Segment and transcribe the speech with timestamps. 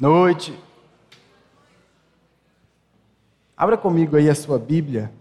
[0.00, 0.58] Noite.
[3.54, 5.12] Abra comigo aí a sua Bíblia,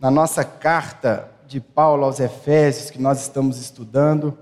[0.00, 4.38] na nossa carta de Paulo aos Efésios, que nós estamos estudando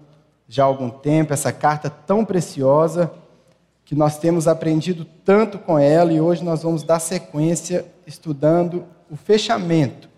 [0.47, 3.13] já há algum tempo, essa carta tão preciosa,
[3.85, 9.17] que nós temos aprendido tanto com ela, e hoje nós vamos dar sequência estudando o
[9.17, 10.09] fechamento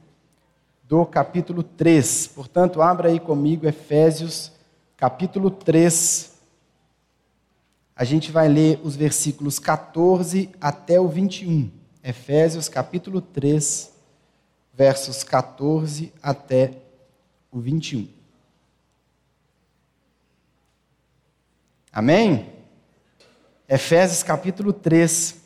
[0.82, 2.26] do capítulo 3.
[2.26, 4.52] Portanto, abra aí comigo Efésios,
[4.98, 6.31] capítulo 3.
[7.94, 11.70] A gente vai ler os versículos 14 até o 21.
[12.02, 13.92] Efésios capítulo 3,
[14.74, 16.78] versos 14 até
[17.50, 18.08] o 21.
[21.92, 22.50] Amém?
[23.68, 25.36] Efésios capítulo 3,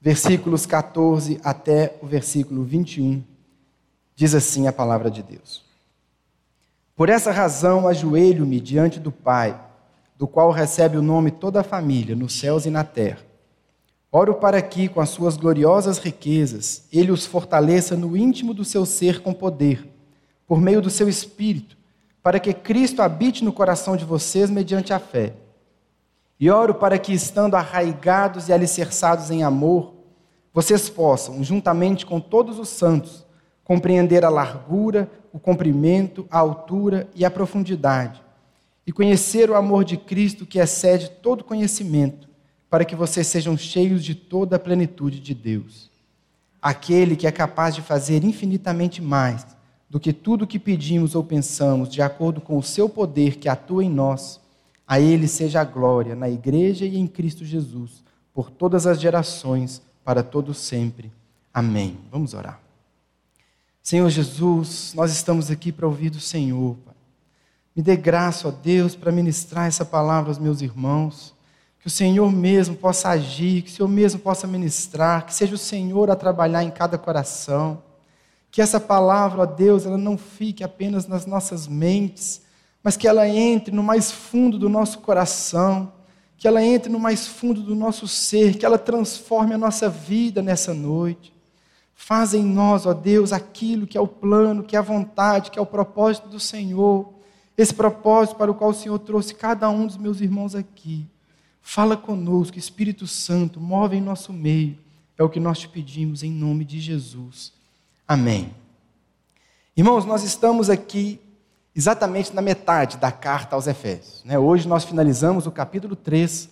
[0.00, 3.24] versículos 14 até o versículo 21.
[4.14, 5.64] Diz assim a palavra de Deus.
[6.94, 9.58] Por essa razão ajoelho-me diante do Pai,
[10.16, 13.34] do qual recebe o nome toda a família, nos céus e na terra
[14.16, 18.86] Oro para que, com as suas gloriosas riquezas, ele os fortaleça no íntimo do seu
[18.86, 19.90] ser com poder,
[20.46, 21.76] por meio do seu espírito,
[22.22, 25.34] para que Cristo habite no coração de vocês mediante a fé.
[26.38, 29.94] E oro para que, estando arraigados e alicerçados em amor,
[30.52, 33.26] vocês possam, juntamente com todos os santos,
[33.64, 38.22] compreender a largura, o comprimento, a altura e a profundidade,
[38.86, 42.28] e conhecer o amor de Cristo que excede todo conhecimento
[42.68, 45.90] para que vocês sejam cheios de toda a plenitude de Deus.
[46.60, 49.46] Aquele que é capaz de fazer infinitamente mais
[49.88, 53.84] do que tudo que pedimos ou pensamos, de acordo com o seu poder que atua
[53.84, 54.40] em nós,
[54.86, 59.80] a Ele seja a glória na Igreja e em Cristo Jesus, por todas as gerações,
[60.04, 61.12] para todos sempre.
[61.52, 61.96] Amém.
[62.10, 62.60] Vamos orar.
[63.80, 66.74] Senhor Jesus, nós estamos aqui para ouvir do Senhor.
[66.84, 66.93] Pai.
[67.74, 71.34] Me dê graça, ó Deus, para ministrar essa palavra aos meus irmãos
[71.84, 75.58] que o Senhor mesmo possa agir, que o Senhor mesmo possa ministrar, que seja o
[75.58, 77.82] Senhor a trabalhar em cada coração.
[78.50, 82.40] Que essa palavra, ó Deus, ela não fique apenas nas nossas mentes,
[82.82, 85.92] mas que ela entre no mais fundo do nosso coração,
[86.38, 90.40] que ela entre no mais fundo do nosso ser, que ela transforme a nossa vida
[90.40, 91.34] nessa noite.
[91.94, 95.58] Faz em nós, ó Deus, aquilo que é o plano, que é a vontade, que
[95.58, 97.12] é o propósito do Senhor.
[97.56, 101.06] Esse propósito para o qual o Senhor trouxe cada um dos meus irmãos aqui.
[101.62, 104.76] Fala conosco, Espírito Santo, move em nosso meio.
[105.16, 107.52] É o que nós te pedimos em nome de Jesus.
[108.06, 108.52] Amém.
[109.76, 111.20] Irmãos, nós estamos aqui
[111.74, 114.22] exatamente na metade da carta aos Efésios.
[114.24, 114.38] Né?
[114.38, 116.48] Hoje nós finalizamos o capítulo 3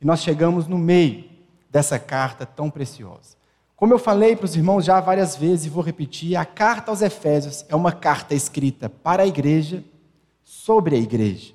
[0.00, 1.24] e nós chegamos no meio
[1.70, 3.36] dessa carta tão preciosa.
[3.74, 7.02] Como eu falei para os irmãos já várias vezes e vou repetir, a carta aos
[7.02, 9.84] Efésios é uma carta escrita para a igreja,
[10.66, 11.54] sobre a igreja.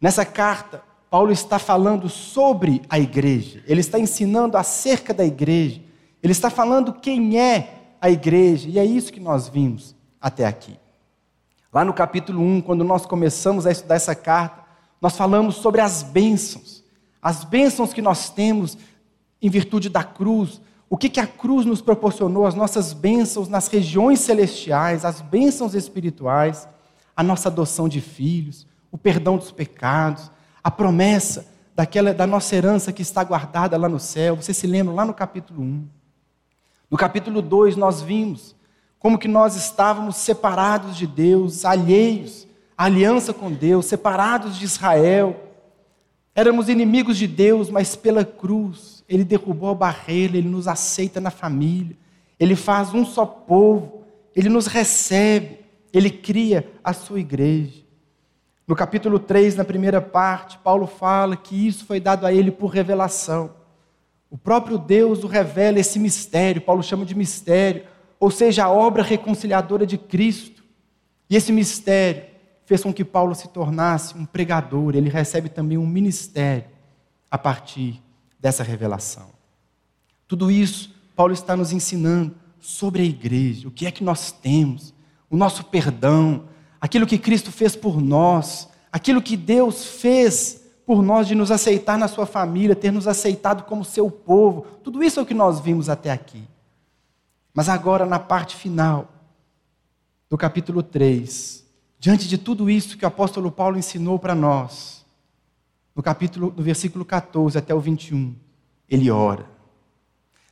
[0.00, 5.82] Nessa carta, Paulo está falando sobre a igreja, ele está ensinando acerca da igreja,
[6.22, 10.78] ele está falando quem é a igreja, e é isso que nós vimos até aqui.
[11.72, 14.62] Lá no capítulo 1, quando nós começamos a estudar essa carta,
[15.02, 16.84] nós falamos sobre as bênçãos,
[17.20, 18.78] as bênçãos que nós temos
[19.42, 23.66] em virtude da cruz, o que, que a cruz nos proporcionou, as nossas bênçãos nas
[23.66, 26.68] regiões celestiais, as bênçãos espirituais,
[27.16, 30.30] a nossa adoção de filhos, o perdão dos pecados,
[30.62, 34.36] a promessa daquela da nossa herança que está guardada lá no céu.
[34.36, 35.88] Você se lembra lá no capítulo 1.
[36.90, 38.54] No capítulo 2 nós vimos
[38.98, 45.40] como que nós estávamos separados de Deus, alheios à aliança com Deus, separados de Israel.
[46.34, 51.30] Éramos inimigos de Deus, mas pela cruz ele derrubou a barreira, ele nos aceita na
[51.30, 51.96] família.
[52.38, 54.04] Ele faz um só povo,
[54.34, 55.60] ele nos recebe,
[55.96, 57.82] ele cria a sua igreja.
[58.66, 62.68] No capítulo 3, na primeira parte, Paulo fala que isso foi dado a ele por
[62.68, 63.54] revelação.
[64.30, 67.84] O próprio Deus o revela esse mistério, Paulo chama de mistério,
[68.18, 70.64] ou seja, a obra reconciliadora de Cristo.
[71.28, 72.24] E esse mistério
[72.64, 76.64] fez com que Paulo se tornasse um pregador, ele recebe também um ministério
[77.30, 78.02] a partir
[78.40, 79.28] dessa revelação.
[80.26, 84.93] Tudo isso Paulo está nos ensinando sobre a igreja, o que é que nós temos,
[85.34, 86.44] o nosso perdão,
[86.80, 91.98] aquilo que Cristo fez por nós, aquilo que Deus fez por nós de nos aceitar
[91.98, 94.62] na sua família, ter nos aceitado como seu povo.
[94.84, 96.44] Tudo isso é o que nós vimos até aqui.
[97.52, 99.08] Mas agora, na parte final
[100.30, 101.64] do capítulo 3,
[101.98, 105.04] diante de tudo isso que o apóstolo Paulo ensinou para nós,
[105.96, 108.36] no capítulo, no versículo 14 até o 21,
[108.88, 109.46] ele ora.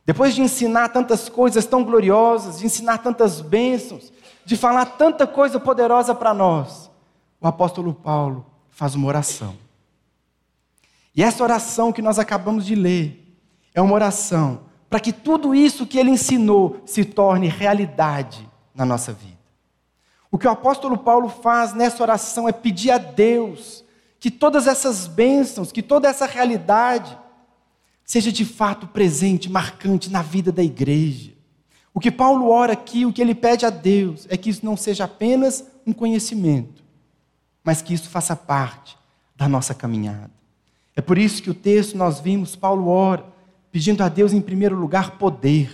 [0.05, 4.11] Depois de ensinar tantas coisas tão gloriosas, de ensinar tantas bênçãos,
[4.45, 6.89] de falar tanta coisa poderosa para nós,
[7.39, 9.55] o apóstolo Paulo faz uma oração.
[11.15, 13.37] E essa oração que nós acabamos de ler
[13.73, 19.11] é uma oração para que tudo isso que ele ensinou se torne realidade na nossa
[19.11, 19.37] vida.
[20.31, 23.83] O que o apóstolo Paulo faz nessa oração é pedir a Deus
[24.19, 27.17] que todas essas bênçãos, que toda essa realidade
[28.05, 31.32] seja de fato presente, marcante na vida da igreja.
[31.93, 34.75] O que Paulo ora aqui, o que ele pede a Deus, é que isso não
[34.75, 36.83] seja apenas um conhecimento,
[37.63, 38.97] mas que isso faça parte
[39.35, 40.31] da nossa caminhada.
[40.95, 43.25] É por isso que o texto nós vimos, Paulo ora,
[43.71, 45.71] pedindo a Deus em primeiro lugar poder.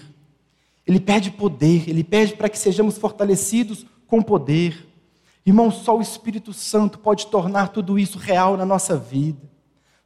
[0.86, 4.88] Ele pede poder, ele pede para que sejamos fortalecidos com poder.
[5.45, 9.50] Irmão, só o Espírito Santo pode tornar tudo isso real na nossa vida.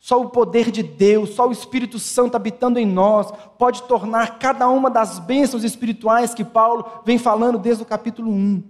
[0.03, 4.67] Só o poder de Deus, só o Espírito Santo habitando em nós, pode tornar cada
[4.67, 8.61] uma das bênçãos espirituais que Paulo vem falando desde o capítulo 1.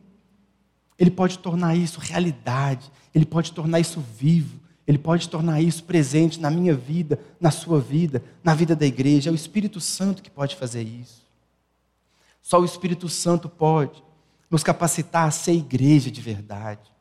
[0.99, 6.39] Ele pode tornar isso realidade, ele pode tornar isso vivo, ele pode tornar isso presente
[6.39, 9.31] na minha vida, na sua vida, na vida da igreja.
[9.31, 11.23] É o Espírito Santo que pode fazer isso.
[12.43, 14.03] Só o Espírito Santo pode
[14.51, 16.91] nos capacitar a ser igreja de verdade.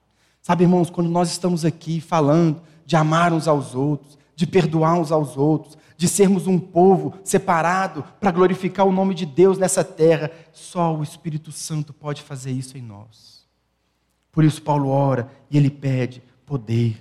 [0.41, 5.13] Sabe, irmãos, quando nós estamos aqui falando de amar uns aos outros, de perdoar uns
[5.13, 10.33] aos outros, de sermos um povo separado para glorificar o nome de Deus nessa terra.
[10.53, 13.47] Só o Espírito Santo pode fazer isso em nós.
[14.33, 17.01] Por isso, Paulo ora e ele pede poder.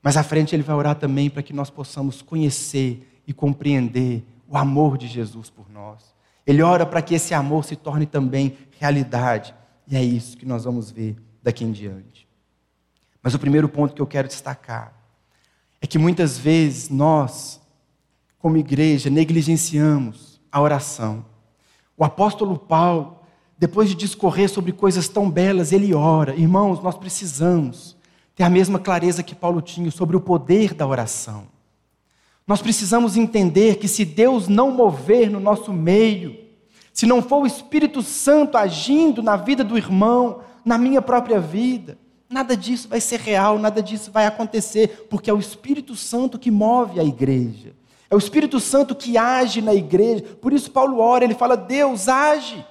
[0.00, 4.56] Mas à frente ele vai orar também para que nós possamos conhecer e compreender o
[4.56, 6.14] amor de Jesus por nós.
[6.46, 9.52] Ele ora para que esse amor se torne também realidade.
[9.88, 12.28] E é isso que nós vamos ver daqui em diante.
[13.20, 15.03] Mas o primeiro ponto que eu quero destacar
[15.84, 17.60] é que muitas vezes nós,
[18.38, 21.26] como igreja, negligenciamos a oração.
[21.94, 23.18] O apóstolo Paulo,
[23.58, 26.34] depois de discorrer sobre coisas tão belas, ele ora.
[26.34, 27.98] Irmãos, nós precisamos
[28.34, 31.48] ter a mesma clareza que Paulo tinha sobre o poder da oração.
[32.46, 36.34] Nós precisamos entender que se Deus não mover no nosso meio,
[36.94, 41.98] se não for o Espírito Santo agindo na vida do irmão, na minha própria vida,
[42.34, 46.50] Nada disso vai ser real, nada disso vai acontecer, porque é o Espírito Santo que
[46.50, 47.72] move a igreja.
[48.10, 50.24] É o Espírito Santo que age na igreja.
[50.42, 52.66] Por isso Paulo ora, ele fala: "Deus age.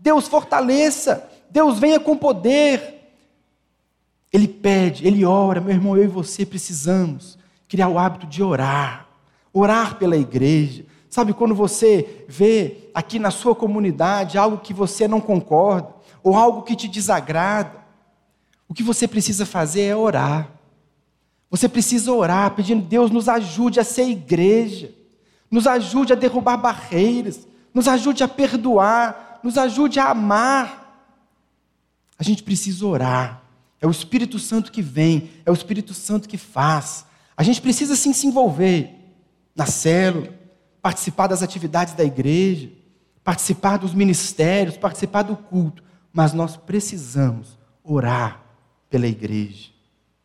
[0.00, 1.30] Deus fortaleça.
[1.48, 3.12] Deus venha com poder."
[4.32, 7.38] Ele pede, ele ora, meu irmão, eu e você precisamos
[7.68, 9.06] criar o hábito de orar.
[9.52, 10.86] Orar pela igreja.
[11.08, 16.62] Sabe quando você vê aqui na sua comunidade algo que você não concorda ou algo
[16.62, 17.83] que te desagrada,
[18.68, 20.50] o que você precisa fazer é orar.
[21.50, 24.92] Você precisa orar, pedindo, Deus, nos ajude a ser igreja,
[25.50, 31.08] nos ajude a derrubar barreiras, nos ajude a perdoar, nos ajude a amar.
[32.18, 33.42] A gente precisa orar.
[33.80, 37.04] É o Espírito Santo que vem, é o Espírito Santo que faz.
[37.36, 38.90] A gente precisa sim se envolver
[39.54, 40.34] na célula,
[40.80, 42.70] participar das atividades da igreja,
[43.22, 48.43] participar dos ministérios, participar do culto, mas nós precisamos orar
[48.94, 49.70] pela igreja.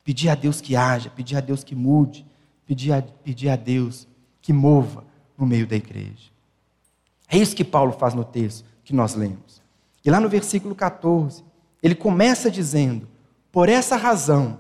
[0.04, 2.24] Pedir a Deus que haja, pedir a Deus que mude,
[2.68, 4.08] pedir a, pedir a Deus
[4.40, 5.04] que mova
[5.36, 6.30] no meio da igreja.
[7.28, 9.60] É isso que Paulo faz no texto que nós lemos.
[10.06, 11.44] E lá no versículo 14,
[11.82, 13.10] ele começa dizendo:
[13.52, 14.60] Por essa razão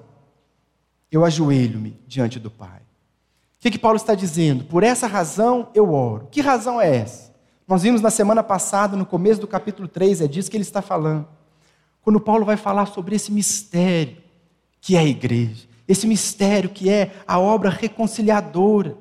[1.11, 2.79] eu ajoelho-me diante do Pai.
[2.79, 4.63] O que, que Paulo está dizendo?
[4.63, 6.27] Por essa razão eu oro.
[6.31, 7.31] Que razão é essa?
[7.67, 10.81] Nós vimos na semana passada, no começo do capítulo 3, é disso que ele está
[10.81, 11.27] falando
[12.01, 14.17] quando Paulo vai falar sobre esse mistério
[14.81, 18.97] que é a igreja, esse mistério que é a obra reconciliadora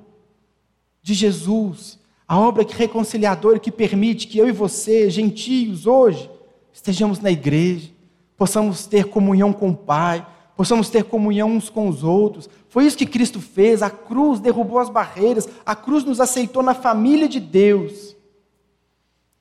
[1.02, 6.30] de Jesus, a obra reconciliadora que permite que eu e você, gentios, hoje,
[6.72, 7.90] estejamos na igreja,
[8.36, 10.26] possamos ter comunhão com o Pai,
[10.56, 12.50] possamos ter comunhão uns com os outros.
[12.68, 16.74] Foi isso que Cristo fez, a cruz derrubou as barreiras, a cruz nos aceitou na
[16.74, 18.16] família de Deus.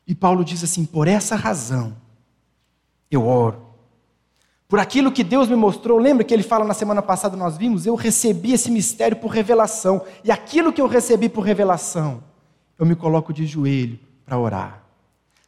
[0.08, 1.96] E Paulo diz assim: por essa razão,
[3.10, 3.68] eu oro.
[4.68, 7.86] Por aquilo que Deus me mostrou, lembra que ele fala na semana passada, nós vimos,
[7.86, 10.04] eu recebi esse mistério por revelação.
[10.24, 12.22] E aquilo que eu recebi por revelação,
[12.78, 14.84] eu me coloco de joelho para orar.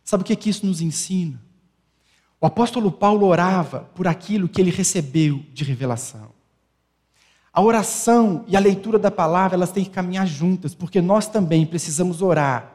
[0.05, 1.39] Sabe o que, que isso nos ensina?
[2.39, 6.29] O apóstolo Paulo orava por aquilo que ele recebeu de revelação.
[7.51, 11.65] A oração e a leitura da palavra, elas têm que caminhar juntas, porque nós também
[11.65, 12.71] precisamos orar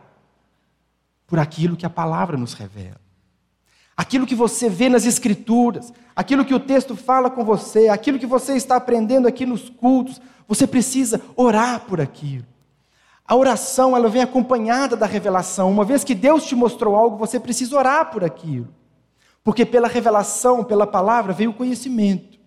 [1.27, 3.01] por aquilo que a palavra nos revela.
[3.97, 8.27] Aquilo que você vê nas Escrituras, aquilo que o texto fala com você, aquilo que
[8.27, 12.45] você está aprendendo aqui nos cultos, você precisa orar por aquilo.
[13.27, 15.71] A oração, ela vem acompanhada da revelação.
[15.71, 18.69] Uma vez que Deus te mostrou algo, você precisa orar por aquilo.
[19.43, 22.39] Porque pela revelação, pela palavra, veio o conhecimento.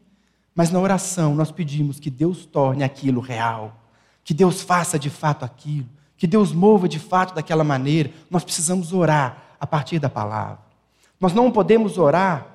[0.53, 3.75] Mas na oração, nós pedimos que Deus torne aquilo real,
[4.23, 8.91] que Deus faça de fato aquilo, que Deus mova de fato daquela maneira, nós precisamos
[8.91, 10.66] orar a partir da palavra.
[11.19, 12.47] Nós não podemos orar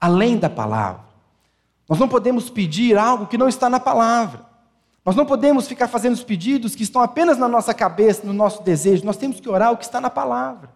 [0.00, 1.02] além da palavra.
[1.88, 4.40] Nós não podemos pedir algo que não está na palavra.
[5.04, 8.62] Nós não podemos ficar fazendo os pedidos que estão apenas na nossa cabeça, no nosso
[8.62, 9.04] desejo.
[9.04, 10.70] Nós temos que orar o que está na palavra.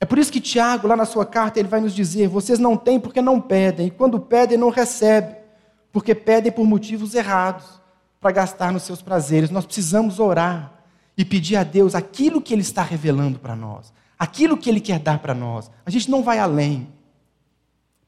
[0.00, 2.76] É por isso que Tiago, lá na sua carta, ele vai nos dizer: vocês não
[2.76, 5.36] têm porque não pedem, e quando pedem, não recebem,
[5.92, 7.80] porque pedem por motivos errados,
[8.20, 9.50] para gastar nos seus prazeres.
[9.50, 10.72] Nós precisamos orar
[11.16, 13.92] e pedir a Deus aquilo que Ele está revelando para nós,
[14.22, 15.68] aquilo que Ele quer dar para nós.
[15.84, 16.86] A gente não vai além,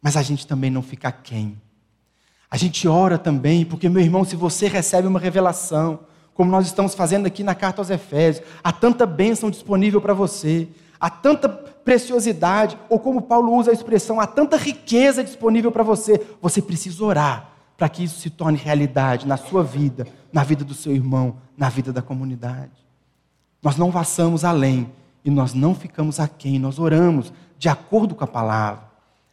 [0.01, 1.61] mas a gente também não fica quem.
[2.49, 5.99] A gente ora também, porque, meu irmão, se você recebe uma revelação,
[6.33, 10.69] como nós estamos fazendo aqui na carta aos Efésios, há tanta bênção disponível para você,
[11.01, 16.25] há tanta preciosidade, ou como Paulo usa a expressão, há tanta riqueza disponível para você,
[16.41, 20.75] você precisa orar para que isso se torne realidade na sua vida, na vida do
[20.75, 22.71] seu irmão, na vida da comunidade.
[23.61, 24.93] Nós não passamos além
[25.25, 28.85] e nós não ficamos aquém, nós oramos de acordo com a palavra.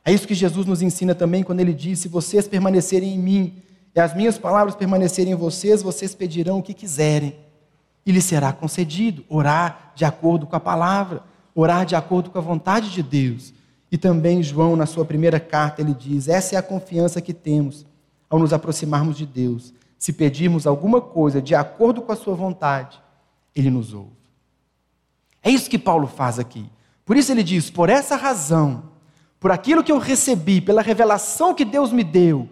[0.06, 3.62] É isso que Jesus nos ensina também quando ele diz: Se vocês permanecerem em mim
[3.94, 7.36] e as minhas palavras permanecerem em vocês, vocês pedirão o que quiserem
[8.06, 9.24] e lhes será concedido.
[9.30, 13.54] Orar de acordo com a palavra, orar de acordo com a vontade de Deus.
[13.92, 17.86] E também João, na sua primeira carta, ele diz: Essa é a confiança que temos
[18.30, 19.74] ao nos aproximarmos de Deus.
[20.00, 23.00] Se pedirmos alguma coisa de acordo com a sua vontade,
[23.56, 24.21] ele nos ouve.
[25.44, 26.66] É isso que Paulo faz aqui.
[27.06, 28.92] Por isso ele diz: Por essa razão
[29.42, 32.48] por aquilo que eu recebi, pela revelação que Deus me deu,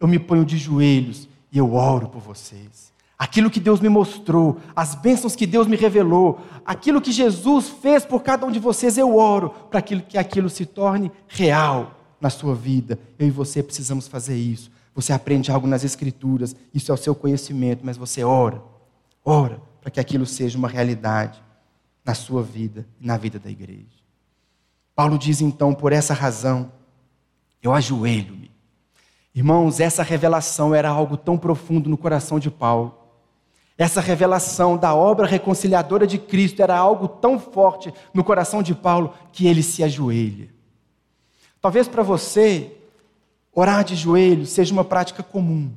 [0.00, 2.92] eu me ponho de joelhos e eu oro por vocês.
[3.16, 8.04] Aquilo que Deus me mostrou, as bênçãos que Deus me revelou, aquilo que Jesus fez
[8.04, 12.56] por cada um de vocês, eu oro para que aquilo se torne real na sua
[12.56, 12.98] vida.
[13.16, 14.68] Eu e você precisamos fazer isso.
[14.96, 18.60] Você aprende algo nas Escrituras, isso é o seu conhecimento, mas você ora,
[19.24, 21.40] ora para que aquilo seja uma realidade
[22.04, 24.02] na sua vida e na vida da igreja.
[24.94, 26.70] Paulo diz então, por essa razão,
[27.62, 28.50] eu ajoelho-me.
[29.34, 32.98] Irmãos, essa revelação era algo tão profundo no coração de Paulo.
[33.78, 39.14] Essa revelação da obra reconciliadora de Cristo era algo tão forte no coração de Paulo
[39.32, 40.50] que ele se ajoelha.
[41.60, 42.76] Talvez para você,
[43.52, 45.72] orar de joelhos seja uma prática comum.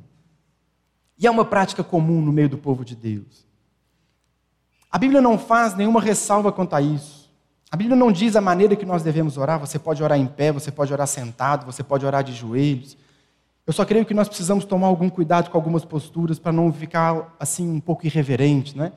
[1.18, 3.46] E é uma prática comum no meio do povo de Deus.
[4.96, 7.30] A Bíblia não faz nenhuma ressalva quanto a isso.
[7.70, 9.60] A Bíblia não diz a maneira que nós devemos orar.
[9.60, 12.96] Você pode orar em pé, você pode orar sentado, você pode orar de joelhos.
[13.66, 17.36] Eu só creio que nós precisamos tomar algum cuidado com algumas posturas para não ficar
[17.38, 18.90] assim um pouco irreverente, né?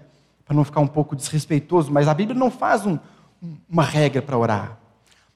[0.46, 1.92] Para não ficar um pouco desrespeitoso.
[1.92, 2.98] Mas a Bíblia não faz um,
[3.70, 4.80] uma regra para orar.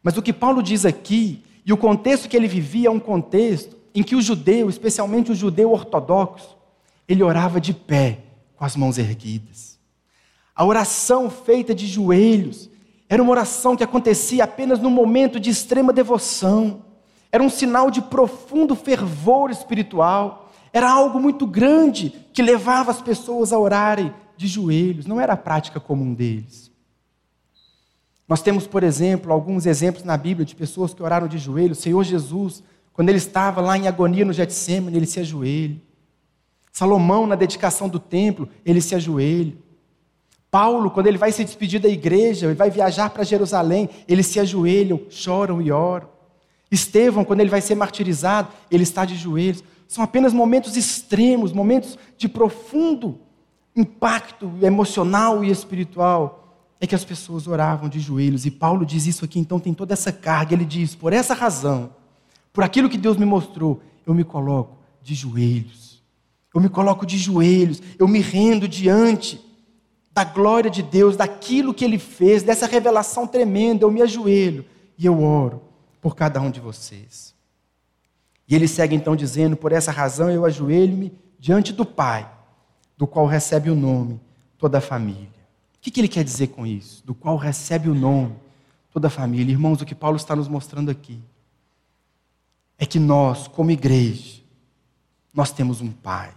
[0.01, 3.75] Mas o que Paulo diz aqui e o contexto que ele vivia é um contexto
[3.93, 6.55] em que o judeu, especialmente o judeu ortodoxo,
[7.05, 8.20] ele orava de pé,
[8.55, 9.73] com as mãos erguidas.
[10.55, 12.69] A oração feita de joelhos
[13.10, 16.83] era uma oração que acontecia apenas num momento de extrema devoção.
[17.31, 20.51] Era um sinal de profundo fervor espiritual.
[20.72, 25.05] Era algo muito grande que levava as pessoas a orarem de joelhos.
[25.05, 26.72] Não era a prática comum deles.
[28.27, 31.79] Nós temos, por exemplo, alguns exemplos na Bíblia de pessoas que oraram de joelhos.
[31.79, 35.79] Senhor Jesus, quando ele estava lá em agonia no Getsemane, ele se ajoelha.
[36.72, 39.53] Salomão, na dedicação do templo, ele se ajoelha.
[40.53, 44.39] Paulo, quando ele vai se despedir da igreja, ele vai viajar para Jerusalém, eles se
[44.39, 46.07] ajoelham, choram e oram.
[46.69, 49.63] Estevão, quando ele vai ser martirizado, ele está de joelhos.
[49.88, 53.19] São apenas momentos extremos, momentos de profundo
[53.75, 56.55] impacto emocional e espiritual.
[56.79, 58.45] É que as pessoas oravam de joelhos.
[58.45, 60.53] E Paulo diz isso aqui, então tem toda essa carga.
[60.53, 61.89] Ele diz: por essa razão,
[62.53, 66.03] por aquilo que Deus me mostrou, eu me coloco de joelhos.
[66.53, 69.51] Eu me coloco de joelhos, eu me rendo diante
[70.13, 74.65] da glória de Deus, daquilo que Ele fez, dessa revelação tremenda, eu me ajoelho
[74.98, 75.62] e eu oro
[76.01, 77.34] por cada um de vocês.
[78.48, 82.29] E ele segue então dizendo: Por essa razão eu ajoelho-me diante do Pai,
[82.98, 84.20] do qual recebe o nome
[84.58, 85.29] toda a família.
[85.75, 87.05] O que, ele quer dizer com isso?
[87.05, 88.36] Do qual recebe o nome
[88.91, 89.51] toda a família.
[89.51, 91.22] Irmãos, o que Paulo está nos mostrando aqui
[92.77, 94.41] é que nós, como igreja,
[95.34, 96.34] nós temos um Pai.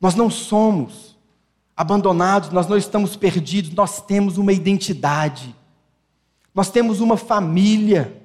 [0.00, 1.17] Nós não somos
[1.78, 5.54] abandonados, nós não estamos perdidos, nós temos uma identidade,
[6.52, 8.20] nós temos uma família,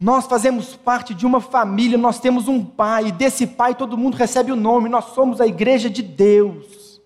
[0.00, 4.16] nós fazemos parte de uma família, nós temos um pai, e desse pai todo mundo
[4.16, 6.98] recebe o nome, nós somos a igreja de Deus.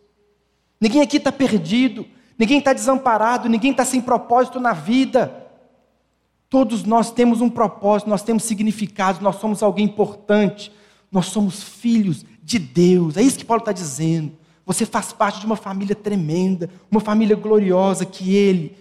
[0.81, 2.07] Ninguém aqui está perdido,
[2.39, 5.49] ninguém está desamparado, ninguém está sem propósito na vida.
[6.49, 10.71] Todos nós temos um propósito, nós temos significado, nós somos alguém importante,
[11.11, 13.17] nós somos filhos de Deus.
[13.17, 14.46] É isso que Paulo está dizendo.
[14.67, 18.77] Você faz parte de uma família tremenda, uma família gloriosa que ele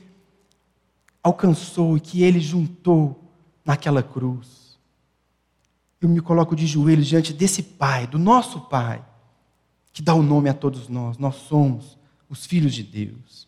[1.22, 3.32] alcançou e que ele juntou
[3.64, 4.80] naquela cruz.
[6.02, 9.06] Eu me coloco de joelhos diante desse Pai, do nosso Pai,
[9.94, 11.20] que dá o nome a todos nós.
[11.20, 13.48] Nós somos os filhos de Deus.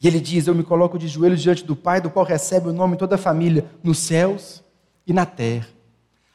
[0.00, 2.72] E ele diz: Eu me coloco de joelhos diante do Pai, do qual recebe o
[2.72, 4.64] nome toda a família, nos céus
[5.06, 5.68] e na terra.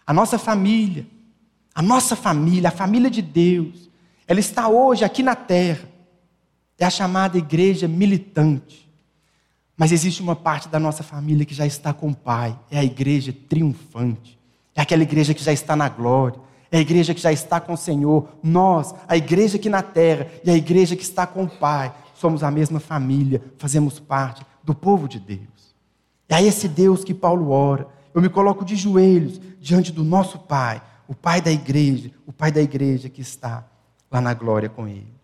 [0.05, 1.05] A nossa família,
[1.73, 3.88] a nossa família, a família de Deus,
[4.29, 5.89] ela está hoje aqui na terra.
[6.77, 8.87] É a chamada igreja militante.
[9.75, 12.83] Mas existe uma parte da nossa família que já está com o Pai, é a
[12.83, 14.37] igreja triunfante.
[14.75, 16.39] É aquela igreja que já está na glória,
[16.71, 18.29] é a igreja que já está com o Senhor.
[18.43, 22.43] Nós, a igreja aqui na terra e a igreja que está com o Pai, somos
[22.43, 25.73] a mesma família, fazemos parte do povo de Deus.
[26.27, 27.87] É a esse Deus que Paulo ora.
[28.13, 32.51] Eu me coloco de joelhos diante do nosso Pai, o Pai da igreja, o Pai
[32.51, 33.65] da igreja que está
[34.11, 35.19] lá na glória com Ele.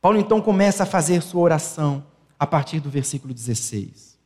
[0.00, 2.04] Paulo então começa a fazer sua oração
[2.38, 4.16] a partir do versículo 16.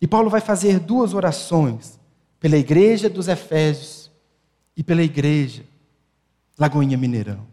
[0.00, 2.00] E Paulo vai fazer duas orações
[2.40, 4.10] pela igreja dos Efésios
[4.76, 5.62] e pela igreja
[6.58, 7.46] Lagoinha Mineirão,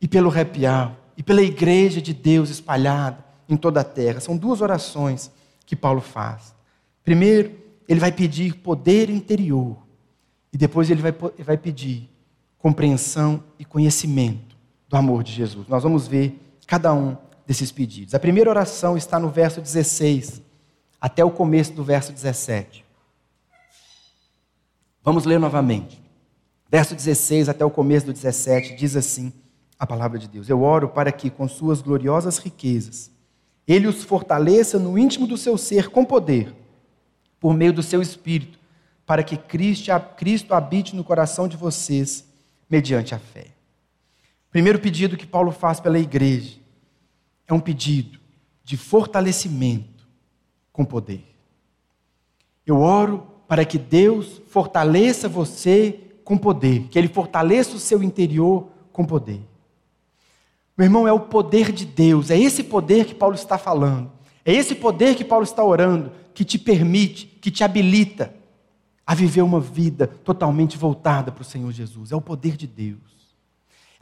[0.00, 4.20] e pelo Repial, e pela igreja de Deus espalhada em toda a terra.
[4.20, 5.30] São duas orações
[5.66, 6.54] que Paulo faz.
[7.04, 7.52] Primeiro,
[7.88, 9.76] ele vai pedir poder interior,
[10.52, 12.08] e depois ele vai, ele vai pedir
[12.58, 14.51] compreensão e conhecimento
[14.92, 15.66] do amor de Jesus.
[15.68, 18.14] Nós vamos ver cada um desses pedidos.
[18.14, 20.42] A primeira oração está no verso 16,
[21.00, 22.84] até o começo do verso 17.
[25.02, 26.00] Vamos ler novamente.
[26.70, 29.32] Verso 16 até o começo do 17 diz assim
[29.78, 33.10] a palavra de Deus: Eu oro para que, com suas gloriosas riquezas,
[33.66, 36.54] Ele os fortaleça no íntimo do seu ser com poder,
[37.40, 38.58] por meio do seu espírito,
[39.06, 42.26] para que Cristo habite no coração de vocês
[42.68, 43.61] mediante a fé.
[44.52, 46.58] Primeiro pedido que Paulo faz pela igreja
[47.48, 48.20] é um pedido
[48.62, 50.06] de fortalecimento
[50.70, 51.24] com poder.
[52.66, 58.68] Eu oro para que Deus fortaleça você com poder, que Ele fortaleça o seu interior
[58.92, 59.40] com poder.
[60.76, 64.12] Meu irmão, é o poder de Deus, é esse poder que Paulo está falando,
[64.44, 68.34] é esse poder que Paulo está orando, que te permite, que te habilita
[69.06, 72.12] a viver uma vida totalmente voltada para o Senhor Jesus.
[72.12, 73.21] É o poder de Deus.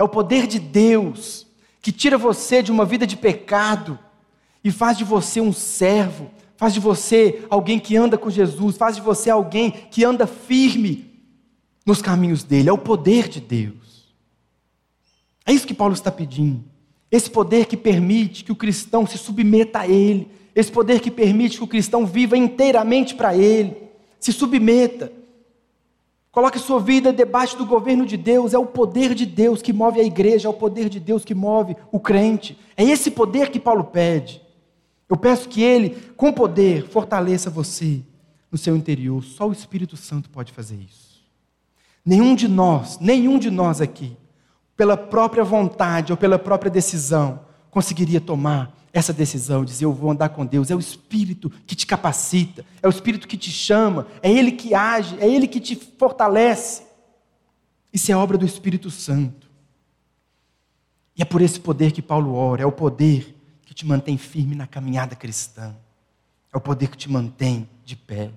[0.01, 1.47] É o poder de Deus
[1.83, 3.99] que tira você de uma vida de pecado
[4.65, 8.97] e faz de você um servo, faz de você alguém que anda com Jesus, faz
[8.97, 11.05] de você alguém que anda firme
[11.85, 12.71] nos caminhos dele.
[12.71, 14.15] É o poder de Deus.
[15.45, 16.65] É isso que Paulo está pedindo.
[17.13, 20.31] Esse poder que permite que o cristão se submeta a ele.
[20.55, 23.77] Esse poder que permite que o cristão viva inteiramente para ele.
[24.19, 25.13] Se submeta.
[26.33, 28.55] Coloque sua vida debaixo do governo de Deus.
[28.55, 31.35] É o poder de Deus que move a igreja, é o poder de Deus que
[31.35, 32.59] move o crente.
[32.77, 34.41] É esse poder que Paulo pede.
[35.09, 38.01] Eu peço que Ele, com poder, fortaleça você
[38.51, 39.25] no seu interior.
[39.25, 41.21] Só o Espírito Santo pode fazer isso.
[42.05, 44.17] Nenhum de nós, nenhum de nós aqui,
[44.77, 47.41] pela própria vontade ou pela própria decisão,
[47.71, 50.71] conseguiria tomar essa decisão, dizer eu vou andar com Deus.
[50.71, 54.75] É o Espírito que te capacita, é o Espírito que te chama, é Ele que
[54.75, 56.83] age, é Ele que te fortalece.
[57.93, 59.51] Isso é obra do Espírito Santo.
[61.17, 64.55] E é por esse poder que Paulo ora, é o poder que te mantém firme
[64.55, 65.77] na caminhada cristã.
[66.53, 68.31] É o poder que te mantém de pé.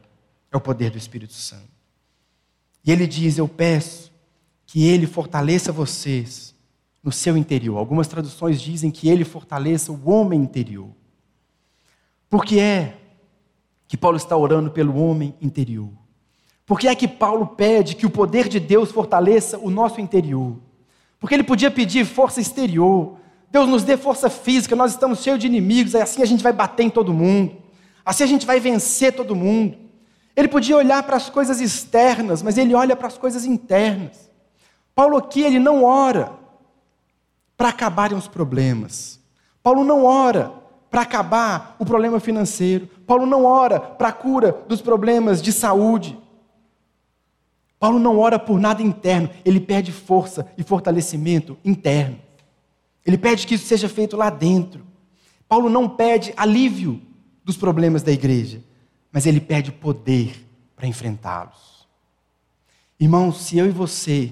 [0.52, 1.74] É o poder do Espírito Santo.
[2.86, 4.12] E ele diz: Eu peço
[4.66, 6.53] que ele fortaleça vocês
[7.04, 7.78] no seu interior.
[7.78, 10.90] Algumas traduções dizem que ele fortaleça o homem interior.
[12.30, 12.96] Por que é
[13.88, 15.90] que Paulo está orando pelo homem interior?
[16.66, 20.58] Por que é que Paulo pede que o poder de Deus fortaleça o nosso interior?
[21.20, 23.18] Porque ele podia pedir força exterior,
[23.52, 26.84] Deus nos dê força física, nós estamos cheios de inimigos, assim a gente vai bater
[26.84, 27.56] em todo mundo,
[28.04, 29.78] assim a gente vai vencer todo mundo.
[30.36, 34.32] Ele podia olhar para as coisas externas, mas ele olha para as coisas internas.
[34.96, 36.43] Paulo aqui, ele não ora
[37.58, 39.20] para acabarem os problemas.
[39.62, 40.52] Paulo não ora
[40.90, 42.88] para acabar o problema financeiro.
[43.08, 46.18] Paulo não ora para a cura dos problemas de saúde.
[47.80, 52.18] Paulo não ora por nada interno, ele pede força e fortalecimento interno.
[53.06, 54.86] Ele pede que isso seja feito lá dentro.
[55.50, 57.02] Paulo não pede alívio
[57.44, 58.64] dos problemas da igreja,
[59.12, 61.88] mas ele pede poder para enfrentá-los.
[63.00, 64.32] Irmãos, se eu e você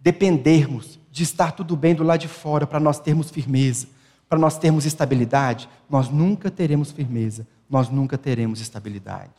[0.00, 3.86] dependermos de estar tudo bem do lado de fora para nós termos firmeza,
[4.30, 9.30] para nós termos estabilidade, nós nunca teremos firmeza, nós nunca teremos estabilidade.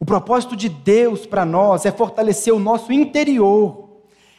[0.00, 3.86] O propósito de Deus para nós é fortalecer o nosso interior,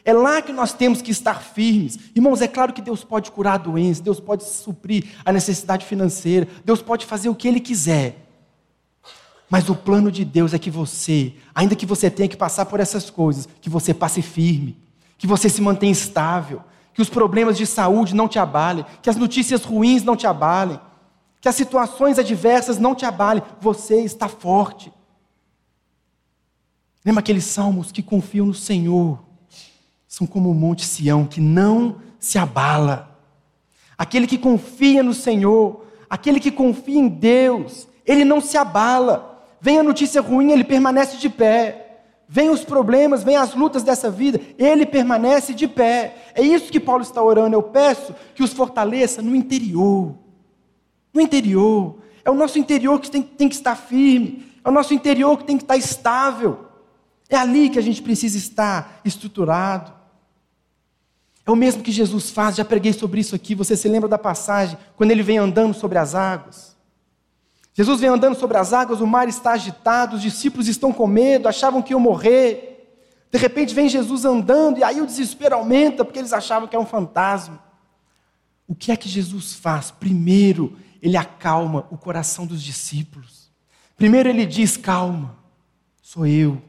[0.02, 1.98] É lá que nós temos que estar firmes.
[2.16, 6.48] Irmãos, é claro que Deus pode curar a doença, Deus pode suprir a necessidade financeira,
[6.64, 8.26] Deus pode fazer o que Ele quiser.
[9.48, 12.80] Mas o plano de Deus é que você, ainda que você tenha que passar por
[12.80, 14.78] essas coisas, que você passe firme,
[15.20, 16.62] que você se mantenha estável,
[16.94, 20.80] que os problemas de saúde não te abalem, que as notícias ruins não te abalem,
[21.42, 23.42] que as situações adversas não te abalem.
[23.60, 24.90] Você está forte.
[27.04, 29.22] Lembra aqueles salmos que confiam no Senhor?
[30.08, 33.14] São como o monte Sião, que não se abala.
[33.98, 39.44] Aquele que confia no Senhor, aquele que confia em Deus, ele não se abala.
[39.60, 41.89] Vem a notícia ruim, ele permanece de pé.
[42.32, 46.30] Vem os problemas, vem as lutas dessa vida, ele permanece de pé.
[46.32, 47.56] É isso que Paulo está orando.
[47.56, 50.14] Eu peço que os fortaleça no interior.
[51.12, 51.96] No interior.
[52.24, 54.46] É o nosso interior que tem, tem que estar firme.
[54.64, 56.66] É o nosso interior que tem que estar estável.
[57.28, 59.92] É ali que a gente precisa estar estruturado.
[61.44, 63.56] É o mesmo que Jesus faz, já preguei sobre isso aqui.
[63.56, 66.76] Você se lembra da passagem, quando ele vem andando sobre as águas?
[67.72, 71.48] Jesus vem andando sobre as águas, o mar está agitado, os discípulos estão com medo,
[71.48, 72.70] achavam que iam morrer.
[73.30, 76.78] De repente vem Jesus andando e aí o desespero aumenta porque eles achavam que é
[76.78, 77.62] um fantasma.
[78.66, 79.90] O que é que Jesus faz?
[79.90, 83.50] Primeiro, ele acalma o coração dos discípulos.
[83.96, 85.36] Primeiro ele diz: "Calma,
[86.02, 86.60] sou eu,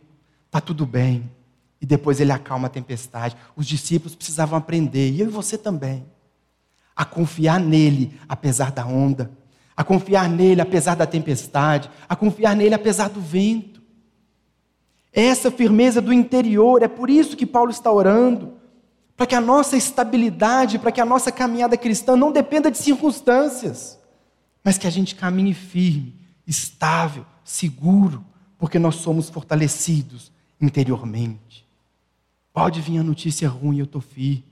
[0.45, 1.29] está tudo bem".
[1.81, 3.35] E depois ele acalma a tempestade.
[3.55, 6.05] Os discípulos precisavam aprender, e eu e você também,
[6.95, 9.31] a confiar nele apesar da onda
[9.81, 13.81] a confiar nele apesar da tempestade, a confiar nele apesar do vento.
[15.11, 18.53] Essa firmeza do interior, é por isso que Paulo está orando,
[19.17, 23.99] para que a nossa estabilidade, para que a nossa caminhada cristã não dependa de circunstâncias,
[24.63, 26.13] mas que a gente caminhe firme,
[26.45, 28.23] estável, seguro,
[28.59, 31.67] porque nós somos fortalecidos interiormente.
[32.53, 34.45] Pode vir a notícia ruim, eu estou firme,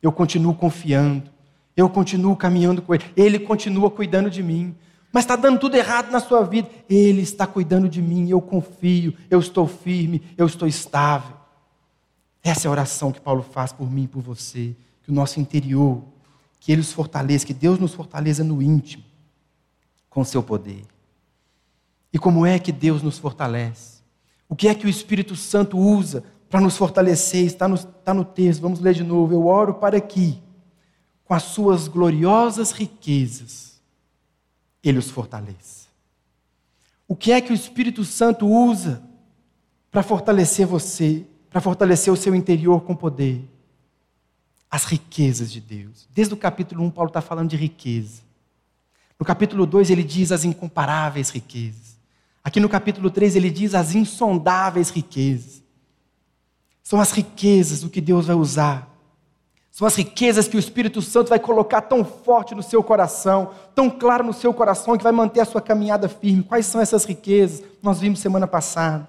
[0.00, 1.28] eu continuo confiando,
[1.76, 3.04] eu continuo caminhando com Ele.
[3.14, 4.74] Ele continua cuidando de mim.
[5.12, 6.68] Mas está dando tudo errado na sua vida.
[6.88, 8.30] Ele está cuidando de mim.
[8.30, 9.14] Eu confio.
[9.28, 10.22] Eu estou firme.
[10.38, 11.36] Eu estou estável.
[12.42, 14.74] Essa é a oração que Paulo faz por mim e por você.
[15.02, 16.02] Que o nosso interior,
[16.58, 19.04] que Ele nos fortaleça, que Deus nos fortaleça no íntimo,
[20.08, 20.82] com seu poder.
[22.12, 24.00] E como é que Deus nos fortalece?
[24.48, 27.44] O que é que o Espírito Santo usa para nos fortalecer?
[27.44, 29.34] Está no, está no texto, vamos ler de novo.
[29.34, 30.40] Eu oro para que
[31.26, 33.80] com as suas gloriosas riquezas,
[34.82, 35.88] ele os fortaleça.
[37.08, 39.02] O que é que o Espírito Santo usa
[39.90, 43.44] para fortalecer você, para fortalecer o seu interior com poder?
[44.70, 46.08] As riquezas de Deus.
[46.12, 48.22] Desde o capítulo 1, Paulo está falando de riqueza.
[49.18, 51.96] No capítulo 2, ele diz as incomparáveis riquezas.
[52.42, 55.62] Aqui no capítulo 3, ele diz as insondáveis riquezas.
[56.82, 58.95] São as riquezas o que Deus vai usar
[59.76, 63.90] são as riquezas que o Espírito Santo vai colocar tão forte no seu coração, tão
[63.90, 66.42] claro no seu coração, que vai manter a sua caminhada firme.
[66.42, 67.62] Quais são essas riquezas?
[67.82, 69.06] Nós vimos semana passada.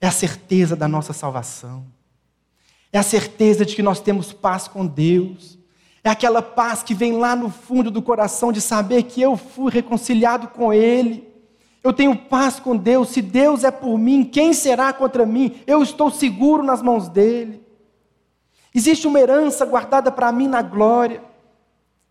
[0.00, 1.84] É a certeza da nossa salvação.
[2.92, 5.58] É a certeza de que nós temos paz com Deus.
[6.04, 9.72] É aquela paz que vem lá no fundo do coração de saber que eu fui
[9.72, 11.28] reconciliado com Ele.
[11.82, 13.08] Eu tenho paz com Deus.
[13.08, 15.56] Se Deus é por mim, quem será contra mim?
[15.66, 17.61] Eu estou seguro nas mãos dEle.
[18.74, 21.22] Existe uma herança guardada para mim na glória.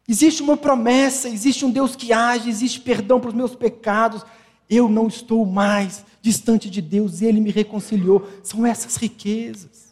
[0.08, 4.26] Existe uma promessa, existe um Deus que age, existe perdão para os meus pecados.
[4.70, 8.28] Eu não estou mais distante de Deus, Ele me reconciliou.
[8.44, 9.92] São essas riquezas.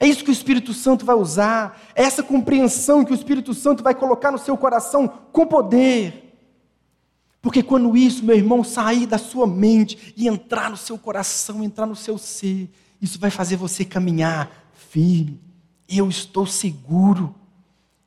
[0.00, 3.82] É isso que o Espírito Santo vai usar, é essa compreensão que o Espírito Santo
[3.82, 6.36] vai colocar no seu coração com poder.
[7.42, 11.86] Porque quando isso, meu irmão, sair da sua mente e entrar no seu coração, entrar
[11.86, 15.40] no seu ser, isso vai fazer você caminhar firme,
[15.88, 17.34] eu estou seguro,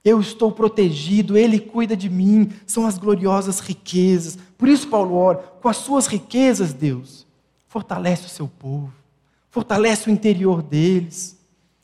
[0.04, 4.38] eu estou protegido, Ele cuida de mim, são as gloriosas riquezas.
[4.58, 7.26] Por isso, Paulo ora, com as suas riquezas, Deus,
[7.68, 8.94] fortalece o seu povo,
[9.50, 11.38] fortalece o interior deles,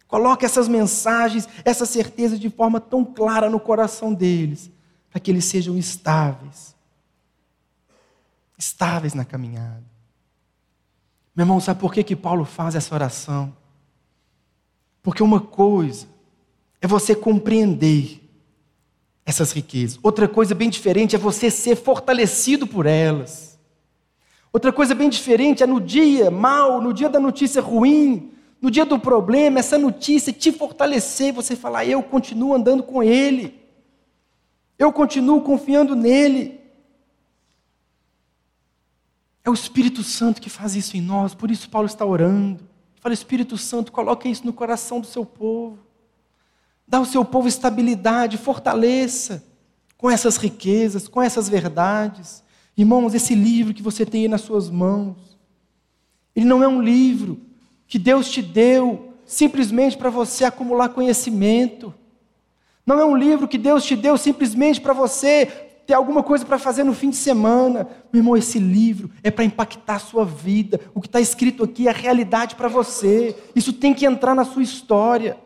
[0.07, 4.71] coloca essas mensagens, essa certeza de forma tão clara no coração deles,
[5.09, 6.75] para que eles sejam estáveis,
[8.57, 9.83] estáveis na caminhada.
[11.35, 13.53] Meu irmão, sabe por que, que Paulo faz essa oração?
[15.07, 16.05] Porque uma coisa
[16.81, 18.19] é você compreender
[19.25, 23.57] essas riquezas, outra coisa bem diferente é você ser fortalecido por elas.
[24.51, 28.83] Outra coisa bem diferente é no dia mal, no dia da notícia ruim, no dia
[28.83, 33.57] do problema, essa notícia te fortalecer, você falar: eu continuo andando com Ele,
[34.77, 36.59] eu continuo confiando nele.
[39.41, 42.66] É o Espírito Santo que faz isso em nós, por isso Paulo está orando.
[43.07, 45.79] Fala, Espírito Santo, coloque isso no coração do seu povo.
[46.85, 49.45] Dá ao seu povo estabilidade, fortaleça
[49.97, 52.43] com essas riquezas, com essas verdades.
[52.75, 55.37] Irmãos, esse livro que você tem aí nas suas mãos,
[56.35, 57.39] ele não é um livro
[57.87, 61.95] que Deus te deu simplesmente para você acumular conhecimento.
[62.85, 66.59] Não é um livro que Deus te deu simplesmente para você ter alguma coisa para
[66.59, 67.87] fazer no fim de semana.
[68.11, 70.81] Meu irmão, esse livro é para impactar a sua vida.
[70.93, 73.33] O que está escrito aqui é realidade para você.
[73.55, 75.37] Isso tem que entrar na sua história.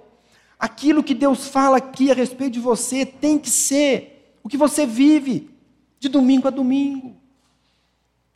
[0.57, 4.83] Aquilo que Deus fala aqui a respeito de você tem que ser o que você
[4.83, 5.47] vive
[5.99, 7.15] de domingo a domingo.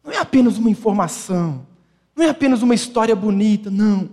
[0.03, 1.65] Não é apenas uma informação,
[2.15, 4.11] não é apenas uma história bonita, não.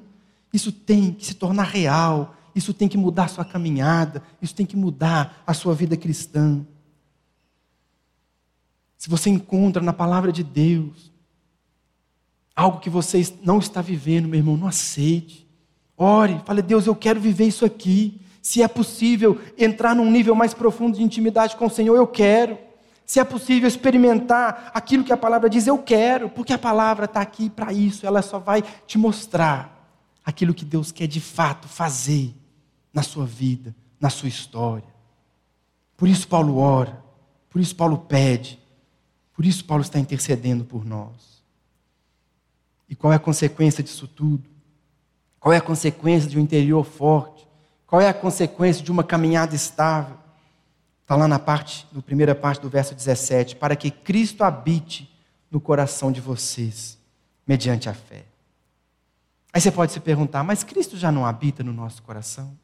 [0.50, 4.64] Isso tem que se tornar real, isso tem que mudar a sua caminhada, isso tem
[4.64, 6.66] que mudar a sua vida cristã.
[9.02, 11.10] Se você encontra na palavra de Deus
[12.54, 15.44] algo que você não está vivendo, meu irmão, não aceite.
[15.96, 18.20] Ore, fale, Deus, eu quero viver isso aqui.
[18.40, 22.56] Se é possível entrar num nível mais profundo de intimidade com o Senhor, eu quero.
[23.04, 27.20] Se é possível experimentar aquilo que a palavra diz, eu quero, porque a palavra está
[27.20, 29.84] aqui para isso, ela só vai te mostrar
[30.24, 32.32] aquilo que Deus quer de fato fazer
[32.94, 34.94] na sua vida, na sua história.
[35.96, 37.02] Por isso Paulo ora,
[37.50, 38.61] por isso Paulo pede,
[39.34, 41.42] por isso Paulo está intercedendo por nós.
[42.88, 44.44] E qual é a consequência disso tudo?
[45.40, 47.46] Qual é a consequência de um interior forte?
[47.86, 50.16] Qual é a consequência de uma caminhada estável?
[51.02, 55.10] Está lá na parte, na primeira parte do verso 17, para que Cristo habite
[55.50, 56.98] no coração de vocês,
[57.46, 58.24] mediante a fé.
[59.52, 62.56] Aí você pode se perguntar, mas Cristo já não habita no nosso coração?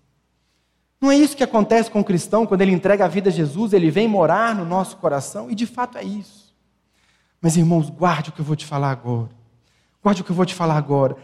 [1.00, 3.72] Não é isso que acontece com o cristão quando ele entrega a vida a Jesus,
[3.72, 6.47] ele vem morar no nosso coração, e de fato é isso.
[7.40, 9.30] Mas irmãos, guarde o que eu vou te falar agora.
[10.02, 11.16] Guarde o que eu vou te falar agora.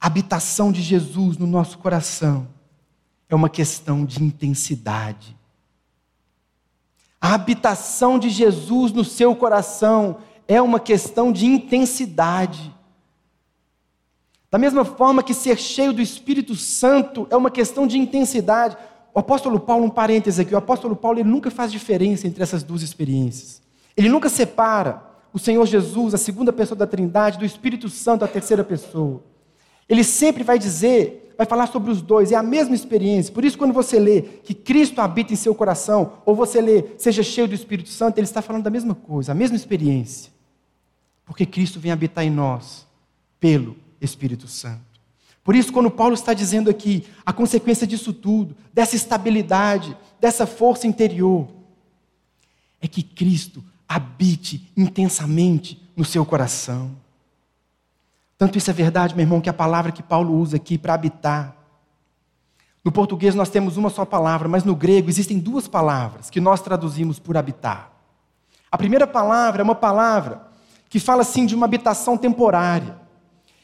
[0.00, 2.46] A habitação de Jesus no nosso coração
[3.28, 5.36] é uma questão de intensidade.
[7.20, 12.74] A habitação de Jesus no seu coração é uma questão de intensidade.
[14.50, 18.76] Da mesma forma que ser cheio do Espírito Santo é uma questão de intensidade.
[19.12, 22.62] O apóstolo Paulo, um parêntese aqui, o apóstolo Paulo ele nunca faz diferença entre essas
[22.62, 23.60] duas experiências.
[23.96, 28.28] Ele nunca separa o Senhor Jesus, a segunda pessoa da Trindade, do Espírito Santo, a
[28.28, 29.22] terceira pessoa.
[29.88, 33.32] Ele sempre vai dizer, vai falar sobre os dois, é a mesma experiência.
[33.32, 37.22] Por isso, quando você lê que Cristo habita em seu coração, ou você lê seja
[37.22, 40.32] cheio do Espírito Santo, ele está falando da mesma coisa, a mesma experiência.
[41.24, 42.86] Porque Cristo vem habitar em nós
[43.38, 44.88] pelo Espírito Santo.
[45.44, 50.86] Por isso, quando Paulo está dizendo aqui a consequência disso tudo, dessa estabilidade, dessa força
[50.86, 51.48] interior,
[52.80, 56.90] é que Cristo habite intensamente no seu coração.
[58.36, 61.56] Tanto isso é verdade, meu irmão, que a palavra que Paulo usa aqui para habitar.
[62.84, 66.60] No português nós temos uma só palavra, mas no grego existem duas palavras que nós
[66.60, 67.90] traduzimos por habitar.
[68.70, 70.46] A primeira palavra é uma palavra
[70.88, 72.96] que fala assim de uma habitação temporária.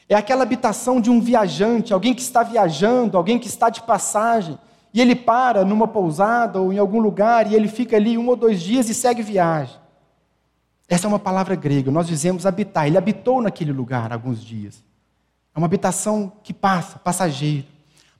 [0.09, 4.59] É aquela habitação de um viajante, alguém que está viajando, alguém que está de passagem,
[4.93, 8.35] e ele para numa pousada ou em algum lugar e ele fica ali um ou
[8.35, 9.84] dois dias e segue viagem.
[10.87, 12.85] Essa é uma palavra grega, nós dizemos habitar.
[12.85, 14.83] Ele habitou naquele lugar alguns dias.
[15.53, 17.65] É uma habitação que passa, passageiro.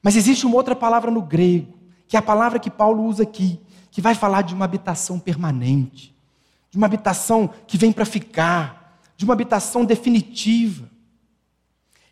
[0.01, 1.73] Mas existe uma outra palavra no grego,
[2.07, 3.59] que é a palavra que Paulo usa aqui,
[3.91, 6.15] que vai falar de uma habitação permanente,
[6.71, 10.89] de uma habitação que vem para ficar, de uma habitação definitiva.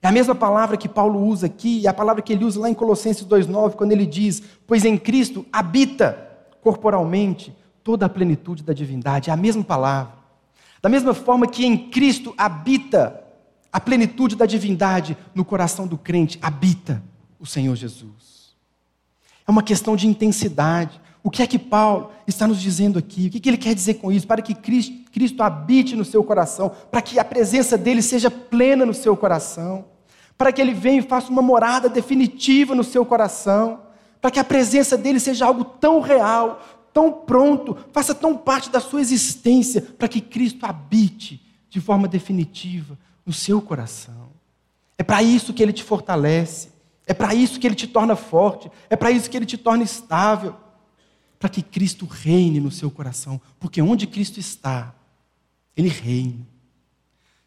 [0.01, 2.69] É a mesma palavra que Paulo usa aqui, e a palavra que ele usa lá
[2.69, 6.29] em Colossenses 2,9, quando ele diz: Pois em Cristo habita
[6.61, 9.29] corporalmente toda a plenitude da divindade.
[9.29, 10.22] É a mesma palavra.
[10.83, 13.23] Da mesma forma que em Cristo habita
[13.71, 17.01] a plenitude da divindade no coração do crente, habita
[17.39, 18.53] o Senhor Jesus.
[19.47, 20.99] É uma questão de intensidade.
[21.23, 23.27] O que é que Paulo está nos dizendo aqui?
[23.27, 24.27] O que ele quer dizer com isso?
[24.27, 28.93] Para que Cristo habite no seu coração, para que a presença dele seja plena no
[28.93, 29.85] seu coração,
[30.37, 33.79] para que ele venha e faça uma morada definitiva no seu coração,
[34.19, 36.61] para que a presença dele seja algo tão real,
[36.93, 42.97] tão pronto, faça tão parte da sua existência, para que Cristo habite de forma definitiva
[43.25, 44.31] no seu coração.
[44.97, 46.69] É para isso que ele te fortalece,
[47.05, 49.83] é para isso que ele te torna forte, é para isso que ele te torna
[49.83, 50.55] estável,
[51.39, 54.93] para que Cristo reine no seu coração, porque onde Cristo está,
[55.75, 56.47] ele reina.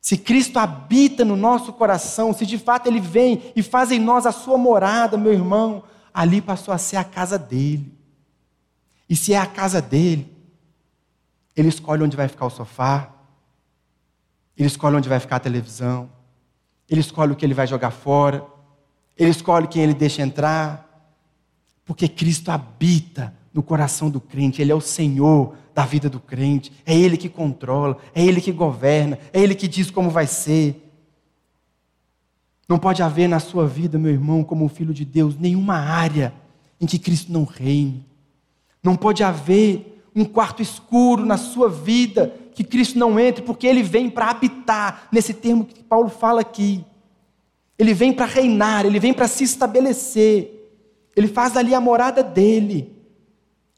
[0.01, 4.27] Se Cristo habita no nosso coração, se de fato ele vem e faz em nós
[4.27, 5.83] a sua morada, meu irmão,
[6.13, 7.96] ali passou a ser a casa dele.
[9.09, 10.33] E se é a casa dele,
[11.55, 13.13] ele escolhe onde vai ficar o sofá,
[14.57, 16.11] ele escolhe onde vai ficar a televisão,
[16.89, 18.45] ele escolhe o que ele vai jogar fora,
[19.17, 20.85] ele escolhe quem ele deixa entrar.
[21.85, 26.71] Porque Cristo habita no coração do crente, Ele é o Senhor da vida do crente,
[26.85, 30.83] é Ele que controla, é Ele que governa, é Ele que diz como vai ser.
[32.69, 36.35] Não pode haver na sua vida, meu irmão, como filho de Deus, nenhuma área
[36.79, 38.05] em que Cristo não reine.
[38.87, 43.83] Não pode haver um quarto escuro na sua vida que Cristo não entre, porque Ele
[43.83, 46.85] vem para habitar, nesse termo que Paulo fala aqui.
[47.77, 50.71] Ele vem para reinar, ele vem para se estabelecer.
[51.17, 52.95] Ele faz ali a morada dele.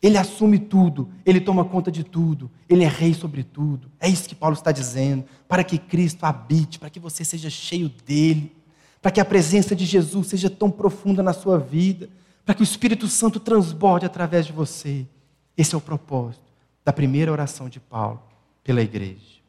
[0.02, 3.90] Ele assume tudo, ele toma conta de tudo, ele é rei sobre tudo.
[3.98, 7.90] É isso que Paulo está dizendo, para que Cristo habite, para que você seja cheio
[8.06, 8.52] dele
[9.00, 12.08] para que a presença de Jesus seja tão profunda na sua vida,
[12.48, 15.06] para que o Espírito Santo transborde através de você.
[15.54, 16.50] Esse é o propósito
[16.82, 18.22] da primeira oração de Paulo
[18.64, 19.42] pela igreja.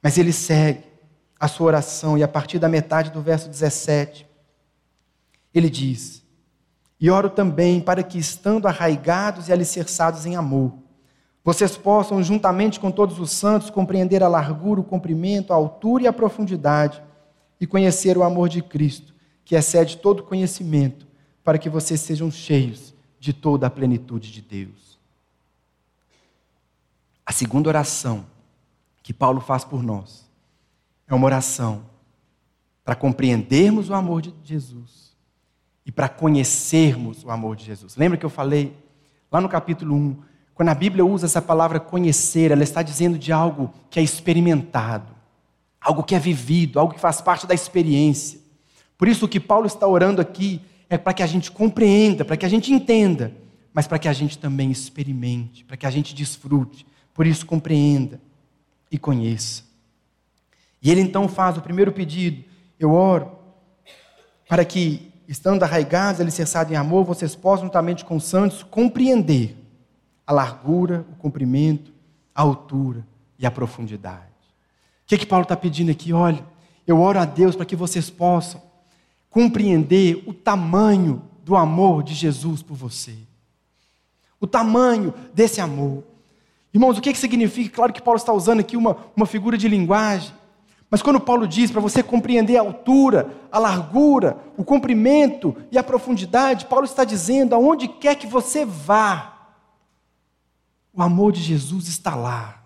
[0.00, 0.84] Mas ele segue
[1.40, 4.24] a sua oração e a partir da metade do verso 17,
[5.52, 6.22] ele diz:
[7.00, 10.74] E oro também para que, estando arraigados e alicerçados em amor,
[11.42, 16.06] vocês possam, juntamente com todos os santos, compreender a largura, o comprimento, a altura e
[16.06, 17.02] a profundidade
[17.60, 19.12] e conhecer o amor de Cristo,
[19.44, 21.10] que excede todo conhecimento,
[21.44, 24.98] para que vocês sejam cheios de toda a plenitude de Deus.
[27.24, 28.26] A segunda oração
[29.02, 30.28] que Paulo faz por nós
[31.06, 31.84] é uma oração
[32.84, 35.12] para compreendermos o amor de Jesus
[35.84, 37.96] e para conhecermos o amor de Jesus.
[37.96, 38.76] Lembra que eu falei
[39.30, 40.22] lá no capítulo 1,
[40.54, 45.12] quando a Bíblia usa essa palavra conhecer, ela está dizendo de algo que é experimentado
[45.82, 48.40] algo que é vivido, algo que faz parte da experiência.
[48.96, 50.60] Por isso, o que Paulo está orando aqui
[50.94, 53.32] é para que a gente compreenda, para que a gente entenda,
[53.72, 56.86] mas para que a gente também experimente, para que a gente desfrute.
[57.14, 58.20] Por isso, compreenda
[58.90, 59.64] e conheça.
[60.82, 62.44] E ele então faz o primeiro pedido:
[62.78, 63.32] eu oro
[64.48, 69.56] para que, estando arraigados, alicerçados em amor, vocês possam, juntamente com os santos, compreender
[70.26, 71.92] a largura, o comprimento,
[72.34, 73.06] a altura
[73.38, 74.32] e a profundidade
[75.16, 76.12] que, que Paulo está pedindo aqui?
[76.12, 76.42] Olha,
[76.86, 78.62] eu oro a Deus para que vocês possam
[79.32, 83.16] compreender o tamanho do amor de Jesus por você.
[84.38, 86.04] O tamanho desse amor.
[86.72, 87.74] Irmãos, o que, que significa?
[87.74, 90.32] Claro que Paulo está usando aqui uma, uma figura de linguagem.
[90.90, 95.82] Mas quando Paulo diz para você compreender a altura, a largura, o comprimento e a
[95.82, 99.54] profundidade, Paulo está dizendo: aonde quer que você vá,
[100.92, 102.62] o amor de Jesus está lá.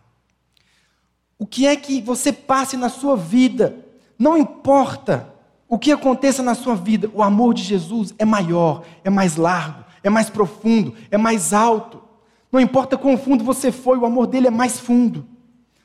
[1.39, 3.87] O que é que você passe na sua vida,
[4.19, 5.36] não importa
[5.69, 9.85] o que aconteça na sua vida, o amor de Jesus é maior, é mais largo,
[10.03, 12.03] é mais profundo, é mais alto.
[12.51, 15.27] Não importa quão fundo você foi, o amor dele é mais fundo.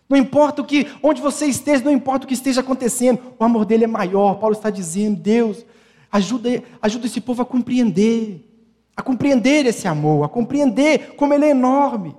[0.08, 3.66] Não importa o que, onde você esteja, não importa o que esteja acontecendo, o amor
[3.66, 4.36] dele é maior.
[4.36, 5.66] Paulo está dizendo, Deus,
[6.12, 8.48] ajuda, ajuda esse povo a compreender,
[8.96, 12.16] a compreender esse amor, a compreender como ele é enorme,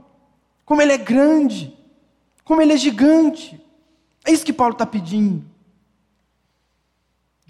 [0.64, 1.76] como ele é grande
[2.44, 3.60] como ele é gigante.
[4.24, 5.44] É isso que Paulo está pedindo.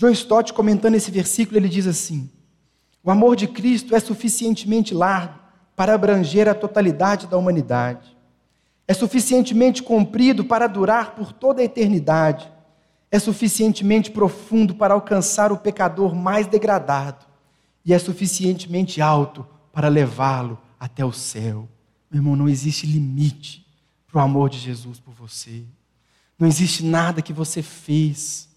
[0.03, 2.29] John Stott, comentando esse versículo, ele diz assim:
[3.05, 5.39] O amor de Cristo é suficientemente largo
[5.77, 8.17] para abranger a totalidade da humanidade.
[8.89, 12.51] É suficientemente comprido para durar por toda a eternidade.
[13.13, 17.25] É suficientemente profundo para alcançar o pecador mais degradado.
[17.85, 21.69] E é suficientemente alto para levá-lo até o céu.
[22.11, 23.65] Meu irmão, não existe limite
[24.11, 25.63] para o amor de Jesus por você.
[26.37, 28.49] Não existe nada que você fez,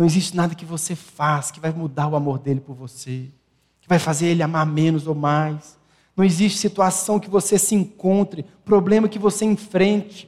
[0.00, 3.28] não existe nada que você faz que vai mudar o amor dele por você,
[3.82, 5.78] que vai fazer ele amar menos ou mais.
[6.16, 10.26] Não existe situação que você se encontre, problema que você enfrente,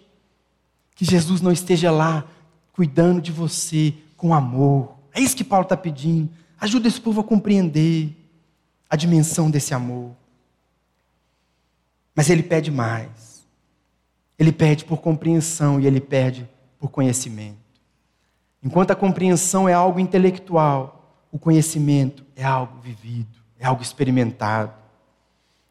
[0.95, 2.29] que Jesus não esteja lá
[2.75, 4.95] cuidando de você com amor.
[5.11, 6.29] É isso que Paulo está pedindo.
[6.61, 8.15] Ajuda esse povo a compreender
[8.91, 10.15] a dimensão desse amor.
[12.15, 13.43] Mas ele pede mais.
[14.39, 16.47] Ele pede por compreensão e ele pede
[16.79, 17.62] por conhecimento.
[18.63, 24.73] Enquanto a compreensão é algo intelectual, o conhecimento é algo vivido, é algo experimentado.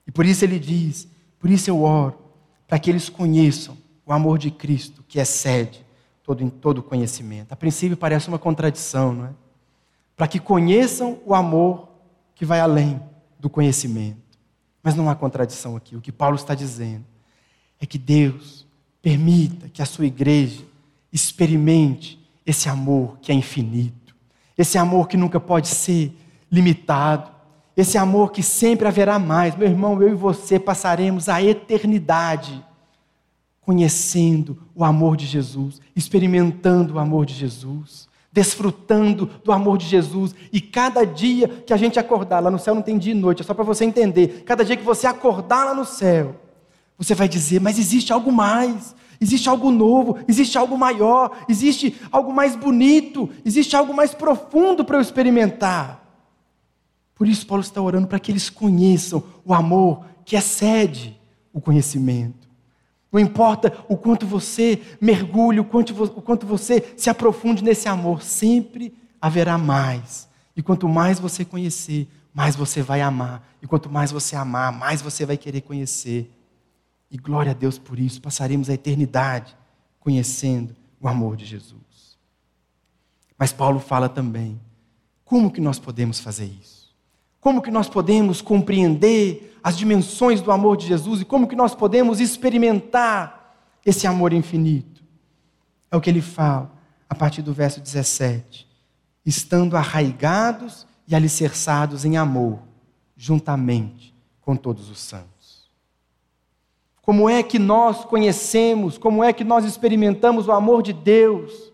[0.05, 1.07] E por isso ele diz:
[1.39, 2.17] por isso eu oro,
[2.67, 5.85] para que eles conheçam o amor de Cristo que excede
[6.23, 7.51] todo, todo conhecimento.
[7.51, 9.29] A princípio parece uma contradição, não é?
[10.15, 11.89] Para que conheçam o amor
[12.35, 13.01] que vai além
[13.39, 14.19] do conhecimento.
[14.83, 15.95] Mas não há contradição aqui.
[15.95, 17.05] O que Paulo está dizendo
[17.79, 18.67] é que Deus
[19.01, 20.63] permita que a sua igreja
[21.11, 22.20] experimente
[22.51, 24.15] esse amor que é infinito,
[24.57, 26.15] esse amor que nunca pode ser
[26.51, 27.31] limitado,
[27.75, 29.55] esse amor que sempre haverá mais.
[29.55, 32.63] Meu irmão, eu e você passaremos a eternidade
[33.61, 38.09] conhecendo o amor de Jesus, experimentando o amor de Jesus.
[38.33, 40.33] desfrutando do amor de Jesus.
[40.53, 43.41] E cada dia que a gente acordar, lá no céu não tem dia e noite,
[43.41, 44.43] é só para você entender.
[44.45, 46.39] Cada dia que você acordar lá no céu,
[46.97, 52.33] você vai dizer: Mas existe algo mais, existe algo novo, existe algo maior, existe algo
[52.33, 56.01] mais bonito, existe algo mais profundo para eu experimentar.
[57.13, 61.15] Por isso, Paulo está orando para que eles conheçam o amor que excede
[61.53, 62.49] o conhecimento.
[63.11, 68.23] Não importa o quanto você mergulhe, o quanto, o quanto você se aprofunde nesse amor,
[68.23, 70.27] sempre haverá mais.
[70.55, 73.47] E quanto mais você conhecer, mais você vai amar.
[73.61, 76.31] E quanto mais você amar, mais você vai querer conhecer.
[77.11, 79.55] E glória a Deus por isso, passaremos a eternidade
[79.99, 82.17] conhecendo o amor de Jesus.
[83.37, 84.59] Mas Paulo fala também:
[85.25, 86.95] como que nós podemos fazer isso?
[87.41, 91.73] Como que nós podemos compreender as dimensões do amor de Jesus e como que nós
[91.73, 95.03] podemos experimentar esse amor infinito?
[95.89, 96.71] É o que ele fala
[97.09, 98.67] a partir do verso 17.
[99.25, 102.59] Estando arraigados e alicerçados em amor,
[103.17, 105.40] juntamente com todos os santos.
[107.11, 111.73] Como é que nós conhecemos, como é que nós experimentamos o amor de Deus?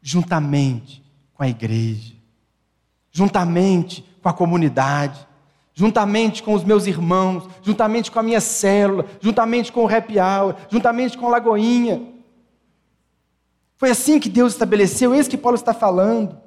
[0.00, 1.02] Juntamente
[1.34, 2.14] com a igreja,
[3.10, 5.26] juntamente com a comunidade,
[5.74, 10.54] juntamente com os meus irmãos, juntamente com a minha célula, juntamente com o happy hour,
[10.70, 12.00] juntamente com a Lagoinha.
[13.76, 16.40] Foi assim que Deus estabeleceu, esse que Paulo está falando.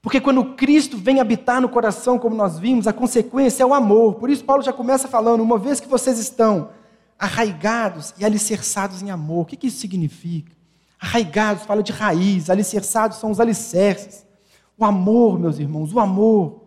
[0.00, 4.14] Porque quando Cristo vem habitar no coração, como nós vimos, a consequência é o amor.
[4.14, 6.70] Por isso, Paulo já começa falando: uma vez que vocês estão
[7.18, 10.56] arraigados e alicerçados em amor, o que, isso significa?
[11.00, 14.26] Arraigados fala de raiz, alicerçados são os alicerces.
[14.76, 16.62] O amor, meus irmãos, o amor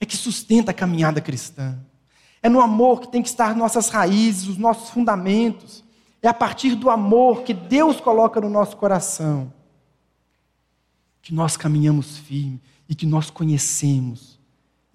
[0.00, 1.78] é que sustenta a caminhada cristã.
[2.42, 5.84] É no amor que tem que estar nossas raízes, os nossos fundamentos.
[6.20, 9.52] É a partir do amor que Deus coloca no nosso coração
[11.22, 14.38] que nós caminhamos firme e que nós conhecemos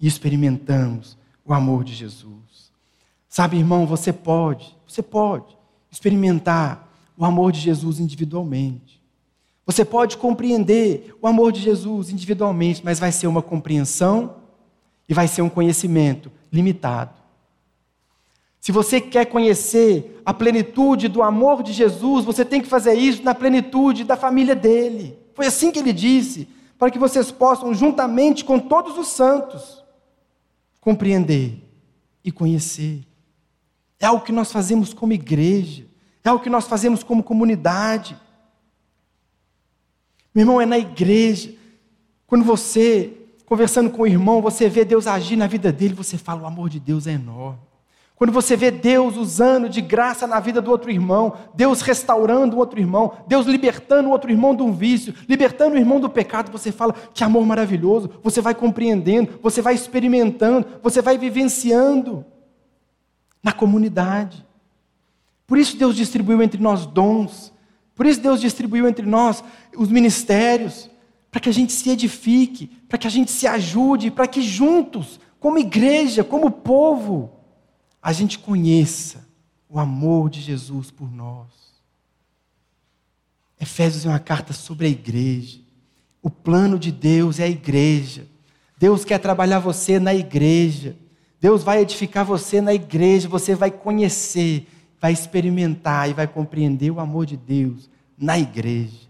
[0.00, 2.72] e experimentamos o amor de Jesus.
[3.28, 5.56] Sabe, irmão, você pode, você pode
[5.90, 9.02] experimentar o amor de Jesus individualmente.
[9.66, 14.36] Você pode compreender o amor de Jesus individualmente, mas vai ser uma compreensão
[15.08, 17.12] e vai ser um conhecimento limitado.
[18.60, 23.22] Se você quer conhecer a plenitude do amor de Jesus, você tem que fazer isso
[23.22, 25.18] na plenitude da família dele.
[25.34, 26.48] Foi assim que ele disse,
[26.78, 29.82] para que vocês possam, juntamente com todos os santos,
[30.80, 31.60] compreender
[32.22, 33.04] e conhecer.
[33.98, 35.86] É algo que nós fazemos como igreja,
[36.22, 38.16] é algo que nós fazemos como comunidade.
[40.32, 41.52] Meu irmão, é na igreja.
[42.26, 43.12] Quando você,
[43.44, 46.68] conversando com o irmão, você vê Deus agir na vida dele, você fala: o amor
[46.68, 47.67] de Deus é enorme.
[48.18, 52.58] Quando você vê Deus usando de graça na vida do outro irmão, Deus restaurando o
[52.58, 56.50] outro irmão, Deus libertando o outro irmão de um vício, libertando o irmão do pecado,
[56.50, 58.10] você fala: que amor maravilhoso.
[58.22, 62.26] Você vai compreendendo, você vai experimentando, você vai vivenciando
[63.42, 64.44] na comunidade.
[65.46, 67.52] Por isso Deus distribuiu entre nós dons
[67.98, 69.42] por isso Deus distribuiu entre nós
[69.76, 70.88] os ministérios,
[71.32, 75.18] para que a gente se edifique, para que a gente se ajude, para que juntos,
[75.40, 77.32] como igreja, como povo,
[78.02, 79.26] a gente conheça
[79.68, 81.46] o amor de Jesus por nós.
[83.60, 85.60] Efésios é uma carta sobre a igreja.
[86.22, 88.26] O plano de Deus é a igreja.
[88.78, 90.96] Deus quer trabalhar você na igreja.
[91.40, 93.28] Deus vai edificar você na igreja.
[93.28, 94.66] Você vai conhecer
[95.00, 99.08] vai experimentar e vai compreender o amor de Deus na igreja.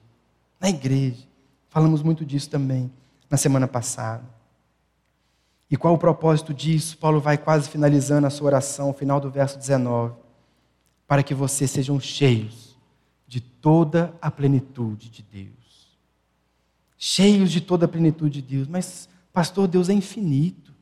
[0.61, 1.27] Na igreja.
[1.69, 2.91] Falamos muito disso também
[3.31, 4.25] na semana passada.
[5.71, 6.97] E qual o propósito disso?
[6.97, 10.15] Paulo vai quase finalizando a sua oração, final do verso 19.
[11.07, 12.77] Para que vocês sejam cheios
[13.27, 15.99] de toda a plenitude de Deus.
[16.97, 18.69] Cheios de toda a plenitude de Deus.
[18.69, 20.73] Mas, pastor, Deus é infinito.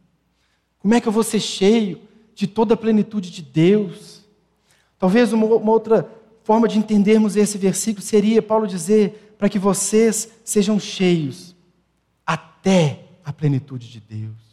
[0.78, 2.00] Como é que eu vou ser cheio
[2.34, 4.24] de toda a plenitude de Deus?
[4.98, 6.08] Talvez uma, uma outra
[6.44, 11.56] forma de entendermos esse versículo seria Paulo dizer para que vocês sejam cheios
[12.24, 14.45] até a plenitude de Deus.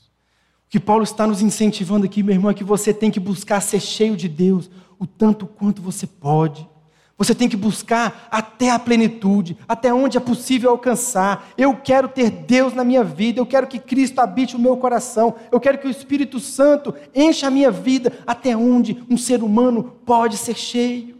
[0.73, 3.79] Que Paulo está nos incentivando aqui, meu irmão, é que você tem que buscar ser
[3.79, 6.67] cheio de Deus o tanto quanto você pode.
[7.15, 11.47] Você tem que buscar até a plenitude, até onde é possível alcançar.
[11.55, 15.35] Eu quero ter Deus na minha vida, eu quero que Cristo habite o meu coração,
[15.51, 19.99] eu quero que o Espírito Santo encha a minha vida até onde um ser humano
[20.03, 21.17] pode ser cheio.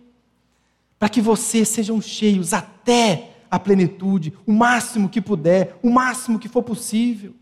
[0.98, 6.50] Para que vocês sejam cheios até a plenitude, o máximo que puder, o máximo que
[6.50, 7.36] for possível.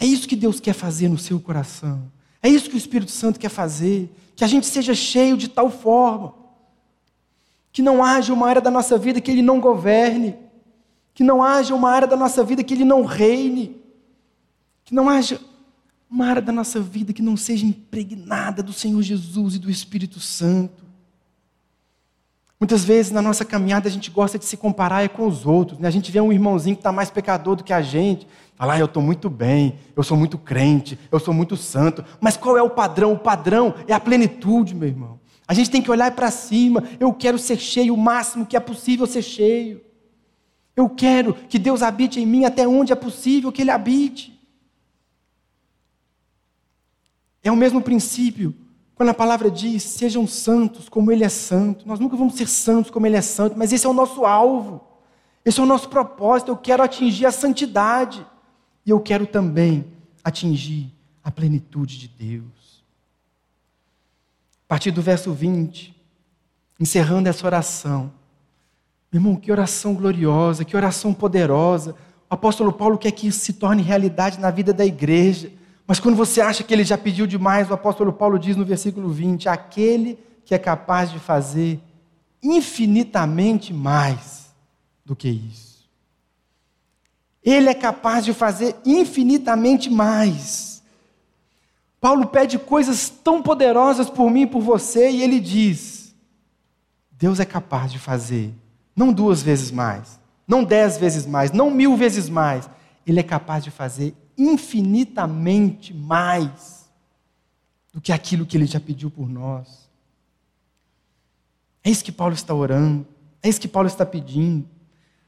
[0.00, 2.10] É isso que Deus quer fazer no seu coração.
[2.42, 5.70] É isso que o Espírito Santo quer fazer, que a gente seja cheio de tal
[5.70, 6.32] forma
[7.70, 10.36] Que não haja uma área da nossa vida que Ele não governe.
[11.12, 13.76] Que não haja uma área da nossa vida que Ele não reine.
[14.84, 15.38] Que não haja
[16.10, 20.18] uma área da nossa vida que não seja impregnada do Senhor Jesus e do Espírito
[20.18, 20.82] Santo.
[22.58, 25.78] Muitas vezes na nossa caminhada a gente gosta de se comparar com os outros.
[25.78, 25.86] Né?
[25.86, 28.26] A gente vê um irmãozinho que está mais pecador do que a gente.
[28.60, 32.04] Fala, ah, eu estou muito bem, eu sou muito crente, eu sou muito santo.
[32.20, 33.14] Mas qual é o padrão?
[33.14, 35.18] O padrão é a plenitude, meu irmão.
[35.48, 36.84] A gente tem que olhar para cima.
[37.00, 39.80] Eu quero ser cheio o máximo que é possível ser cheio.
[40.76, 44.38] Eu quero que Deus habite em mim até onde é possível que Ele habite.
[47.42, 48.54] É o mesmo princípio
[48.94, 51.88] quando a palavra diz: sejam santos como Ele é santo.
[51.88, 54.86] Nós nunca vamos ser santos como Ele é santo, mas esse é o nosso alvo,
[55.46, 56.50] esse é o nosso propósito.
[56.50, 58.26] Eu quero atingir a santidade
[58.84, 59.84] e eu quero também
[60.22, 62.82] atingir a plenitude de Deus.
[64.64, 65.94] A partir do verso 20,
[66.78, 68.12] encerrando essa oração,
[69.12, 71.96] meu irmão, que oração gloriosa, que oração poderosa.
[72.30, 75.50] O apóstolo Paulo quer que isso se torne realidade na vida da igreja.
[75.84, 79.08] Mas quando você acha que ele já pediu demais, o apóstolo Paulo diz no versículo
[79.08, 81.80] 20: aquele que é capaz de fazer
[82.40, 84.54] infinitamente mais
[85.04, 85.69] do que isso.
[87.42, 90.82] Ele é capaz de fazer infinitamente mais.
[92.00, 96.14] Paulo pede coisas tão poderosas por mim e por você, e ele diz:
[97.12, 98.52] Deus é capaz de fazer,
[98.96, 102.68] não duas vezes mais, não dez vezes mais, não mil vezes mais.
[103.06, 106.88] Ele é capaz de fazer infinitamente mais
[107.92, 109.90] do que aquilo que ele já pediu por nós.
[111.82, 113.06] É isso que Paulo está orando,
[113.42, 114.66] é isso que Paulo está pedindo.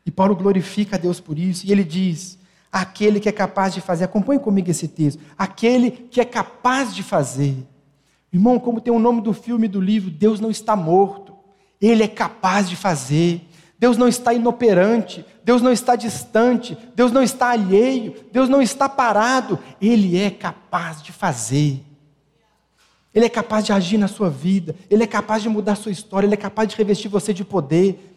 [0.05, 2.39] E Paulo glorifica a Deus por isso, e ele diz:
[2.71, 7.03] aquele que é capaz de fazer, acompanhe comigo esse texto, aquele que é capaz de
[7.03, 7.57] fazer.
[8.33, 11.35] Irmão, como tem o nome do filme e do livro, Deus não está morto,
[11.81, 13.49] ele é capaz de fazer.
[13.83, 18.89] Deus não está inoperante, Deus não está distante, Deus não está alheio, Deus não está
[18.89, 21.85] parado, Ele é capaz de fazer.
[23.13, 25.91] Ele é capaz de agir na sua vida, Ele é capaz de mudar a sua
[25.91, 28.12] história, Ele é capaz de revestir você de poder,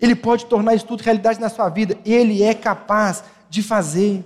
[0.00, 4.24] Ele pode tornar isso tudo realidade na sua vida, Ele é capaz de fazer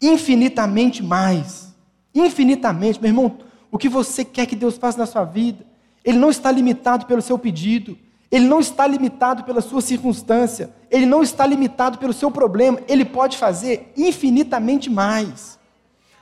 [0.00, 1.74] infinitamente mais.
[2.14, 3.38] Infinitamente, meu irmão,
[3.70, 5.64] o que você quer que Deus faça na sua vida,
[6.04, 7.98] Ele não está limitado pelo seu pedido,
[8.30, 13.04] ele não está limitado pela sua circunstância, ele não está limitado pelo seu problema, ele
[13.04, 15.56] pode fazer infinitamente mais.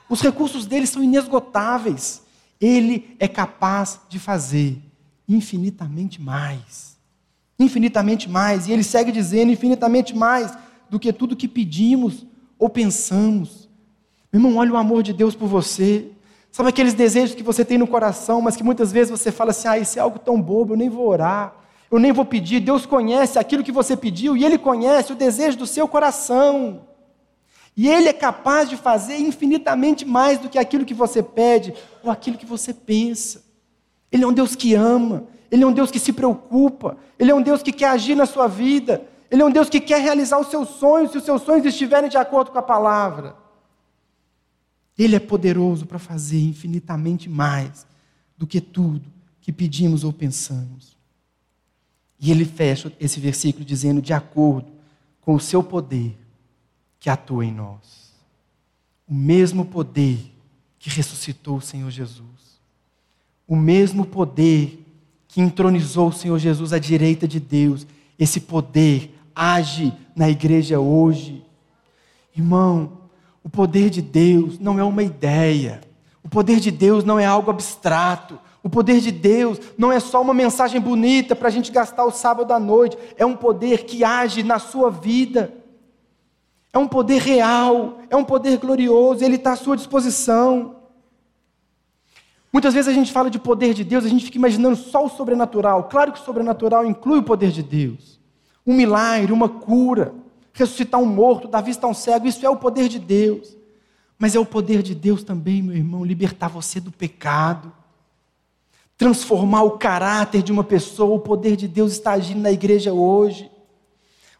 [0.07, 2.21] Os recursos dele são inesgotáveis.
[2.61, 4.79] Ele é capaz de fazer
[5.27, 6.92] infinitamente mais.
[7.59, 8.67] Infinitamente mais.
[8.67, 10.55] E ele segue dizendo infinitamente mais
[10.89, 12.25] do que tudo que pedimos
[12.57, 13.69] ou pensamos.
[14.31, 16.07] Meu irmão, olha o amor de Deus por você.
[16.51, 19.67] Sabe aqueles desejos que você tem no coração, mas que muitas vezes você fala assim:
[19.67, 22.59] ah, isso é algo tão bobo, eu nem vou orar eu nem vou pedir.
[22.59, 26.87] Deus conhece aquilo que você pediu e Ele conhece o desejo do seu coração.
[27.77, 31.71] E Ele é capaz de fazer infinitamente mais do que aquilo que você pede
[32.03, 33.43] ou aquilo que você pensa.
[34.11, 37.35] Ele é um Deus que ama, Ele é um Deus que se preocupa, Ele é
[37.35, 40.39] um Deus que quer agir na sua vida, Ele é um Deus que quer realizar
[40.39, 43.35] os seus sonhos, se os seus sonhos estiverem de acordo com a palavra.
[44.97, 47.85] Ele é poderoso para fazer infinitamente mais
[48.35, 49.05] do que tudo
[49.41, 50.97] que pedimos ou pensamos.
[52.19, 54.71] E ele fecha esse versículo dizendo: de acordo
[55.21, 56.17] com o seu poder
[56.99, 58.11] que atua em nós.
[59.07, 60.33] O mesmo poder
[60.79, 62.59] que ressuscitou o Senhor Jesus.
[63.47, 64.82] O mesmo poder
[65.33, 67.87] que entronizou o Senhor Jesus à direita de Deus.
[68.19, 71.43] Esse poder age na igreja hoje.
[72.37, 72.99] Irmão,
[73.43, 75.81] o poder de Deus não é uma ideia.
[76.23, 78.39] O poder de Deus não é algo abstrato.
[78.61, 82.11] O poder de Deus não é só uma mensagem bonita para a gente gastar o
[82.11, 85.51] sábado à noite, é um poder que age na sua vida.
[86.71, 90.75] É um poder real, é um poder glorioso, ele está à sua disposição.
[92.53, 95.09] Muitas vezes a gente fala de poder de Deus, a gente fica imaginando só o
[95.09, 95.85] sobrenatural.
[95.85, 98.21] Claro que o sobrenatural inclui o poder de Deus.
[98.65, 100.13] Um milagre, uma cura,
[100.53, 103.57] ressuscitar um morto, dar vista a um cego, isso é o poder de Deus.
[104.19, 107.73] Mas é o poder de Deus também, meu irmão, libertar você do pecado
[109.03, 111.15] transformar o caráter de uma pessoa.
[111.15, 113.51] O poder de Deus está agindo na igreja hoje.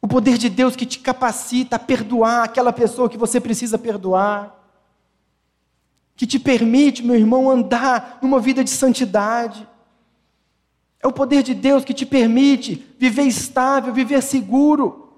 [0.02, 4.63] O poder de Deus que te capacita a perdoar aquela pessoa que você precisa perdoar.
[6.16, 9.68] Que te permite, meu irmão, andar numa vida de santidade.
[11.02, 15.14] É o poder de Deus que te permite viver estável, viver seguro,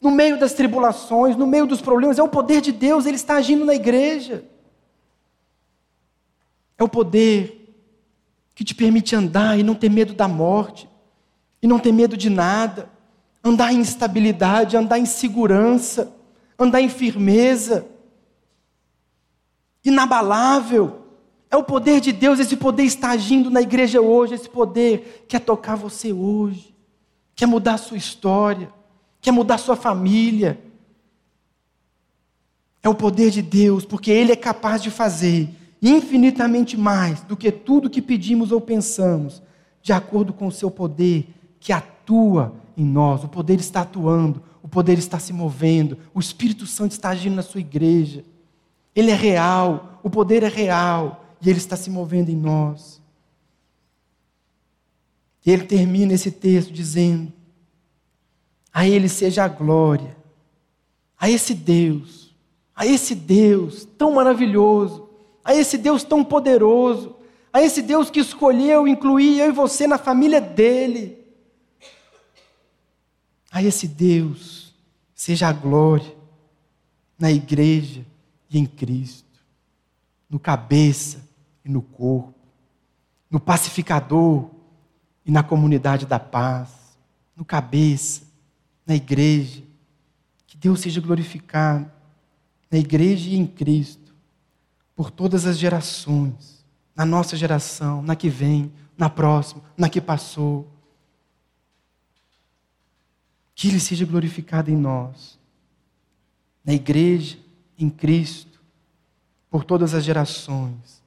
[0.00, 2.18] no meio das tribulações, no meio dos problemas.
[2.18, 4.44] É o poder de Deus, ele está agindo na igreja.
[6.76, 7.74] É o poder
[8.54, 10.88] que te permite andar e não ter medo da morte.
[11.62, 12.88] e não ter medo de nada,
[13.44, 16.10] andar em estabilidade, andar em segurança,
[16.58, 17.86] andar em firmeza,
[19.84, 21.00] inabalável.
[21.50, 25.40] É o poder de Deus, esse poder está agindo na igreja hoje, esse poder quer
[25.40, 26.74] tocar você hoje,
[27.34, 28.72] quer mudar a sua história,
[29.20, 30.60] quer mudar a sua família.
[32.82, 35.50] É o poder de Deus, porque Ele é capaz de fazer
[35.82, 39.42] infinitamente mais do que tudo que pedimos ou pensamos,
[39.82, 41.28] de acordo com o seu poder
[41.58, 43.24] que atua em nós.
[43.24, 47.42] O poder está atuando, o poder está se movendo, o Espírito Santo está agindo na
[47.42, 48.24] sua igreja.
[48.94, 53.00] Ele é real, o poder é real e ele está se movendo em nós.
[55.44, 57.32] E ele termina esse texto dizendo:
[58.72, 60.16] A ele seja a glória,
[61.18, 62.34] a esse Deus,
[62.74, 65.08] a esse Deus tão maravilhoso,
[65.44, 67.16] a esse Deus tão poderoso,
[67.52, 71.18] a esse Deus que escolheu incluir eu e você na família dele.
[73.50, 74.74] A esse Deus
[75.14, 76.14] seja a glória
[77.18, 78.06] na igreja
[78.50, 79.40] e em Cristo,
[80.28, 81.26] no cabeça
[81.64, 82.34] e no corpo,
[83.30, 84.50] no pacificador
[85.24, 86.98] e na comunidade da paz,
[87.36, 88.22] no cabeça,
[88.84, 89.62] na igreja.
[90.46, 91.90] Que Deus seja glorificado
[92.70, 94.14] na igreja e em Cristo,
[94.94, 100.70] por todas as gerações, na nossa geração, na que vem, na próxima, na que passou.
[103.54, 105.38] Que Ele seja glorificado em nós,
[106.64, 107.38] na igreja,
[107.80, 108.60] em Cristo,
[109.50, 111.02] por todas as gerações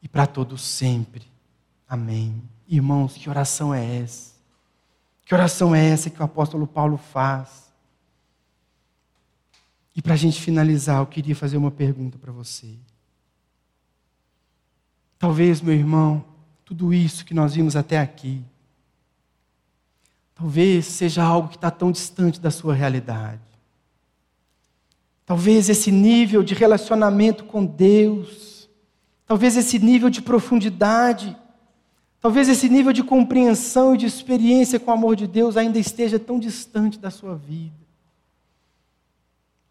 [0.00, 1.26] e para todos sempre.
[1.88, 2.42] Amém.
[2.66, 4.32] Irmãos, que oração é essa?
[5.24, 7.70] Que oração é essa que o apóstolo Paulo faz?
[9.94, 12.74] E para a gente finalizar, eu queria fazer uma pergunta para você.
[15.18, 16.24] Talvez, meu irmão,
[16.64, 18.42] tudo isso que nós vimos até aqui,
[20.34, 23.51] talvez seja algo que está tão distante da sua realidade.
[25.24, 28.52] Talvez esse nível de relacionamento com Deus
[29.32, 31.34] Talvez esse nível de profundidade,
[32.20, 36.18] talvez esse nível de compreensão e de experiência com o amor de Deus ainda esteja
[36.18, 37.74] tão distante da sua vida.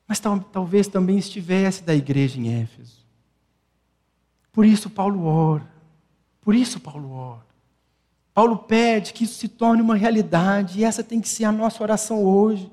[0.08, 3.06] Mas tal, talvez também estivesse da igreja em Éfeso.
[4.52, 5.70] Por isso Paulo ora.
[6.42, 7.46] Por isso Paulo ora.
[8.34, 11.84] Paulo pede que isso se torne uma realidade, e essa tem que ser a nossa
[11.84, 12.72] oração hoje.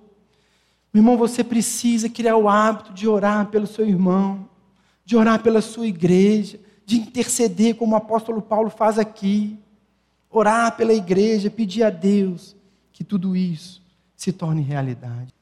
[0.92, 4.48] Meu irmão, você precisa criar o hábito de orar pelo seu irmão,
[5.04, 9.58] de orar pela sua igreja, de interceder, como o apóstolo Paulo faz aqui,
[10.30, 12.56] orar pela igreja, pedir a Deus
[12.92, 13.82] que tudo isso
[14.16, 15.37] se torne realidade.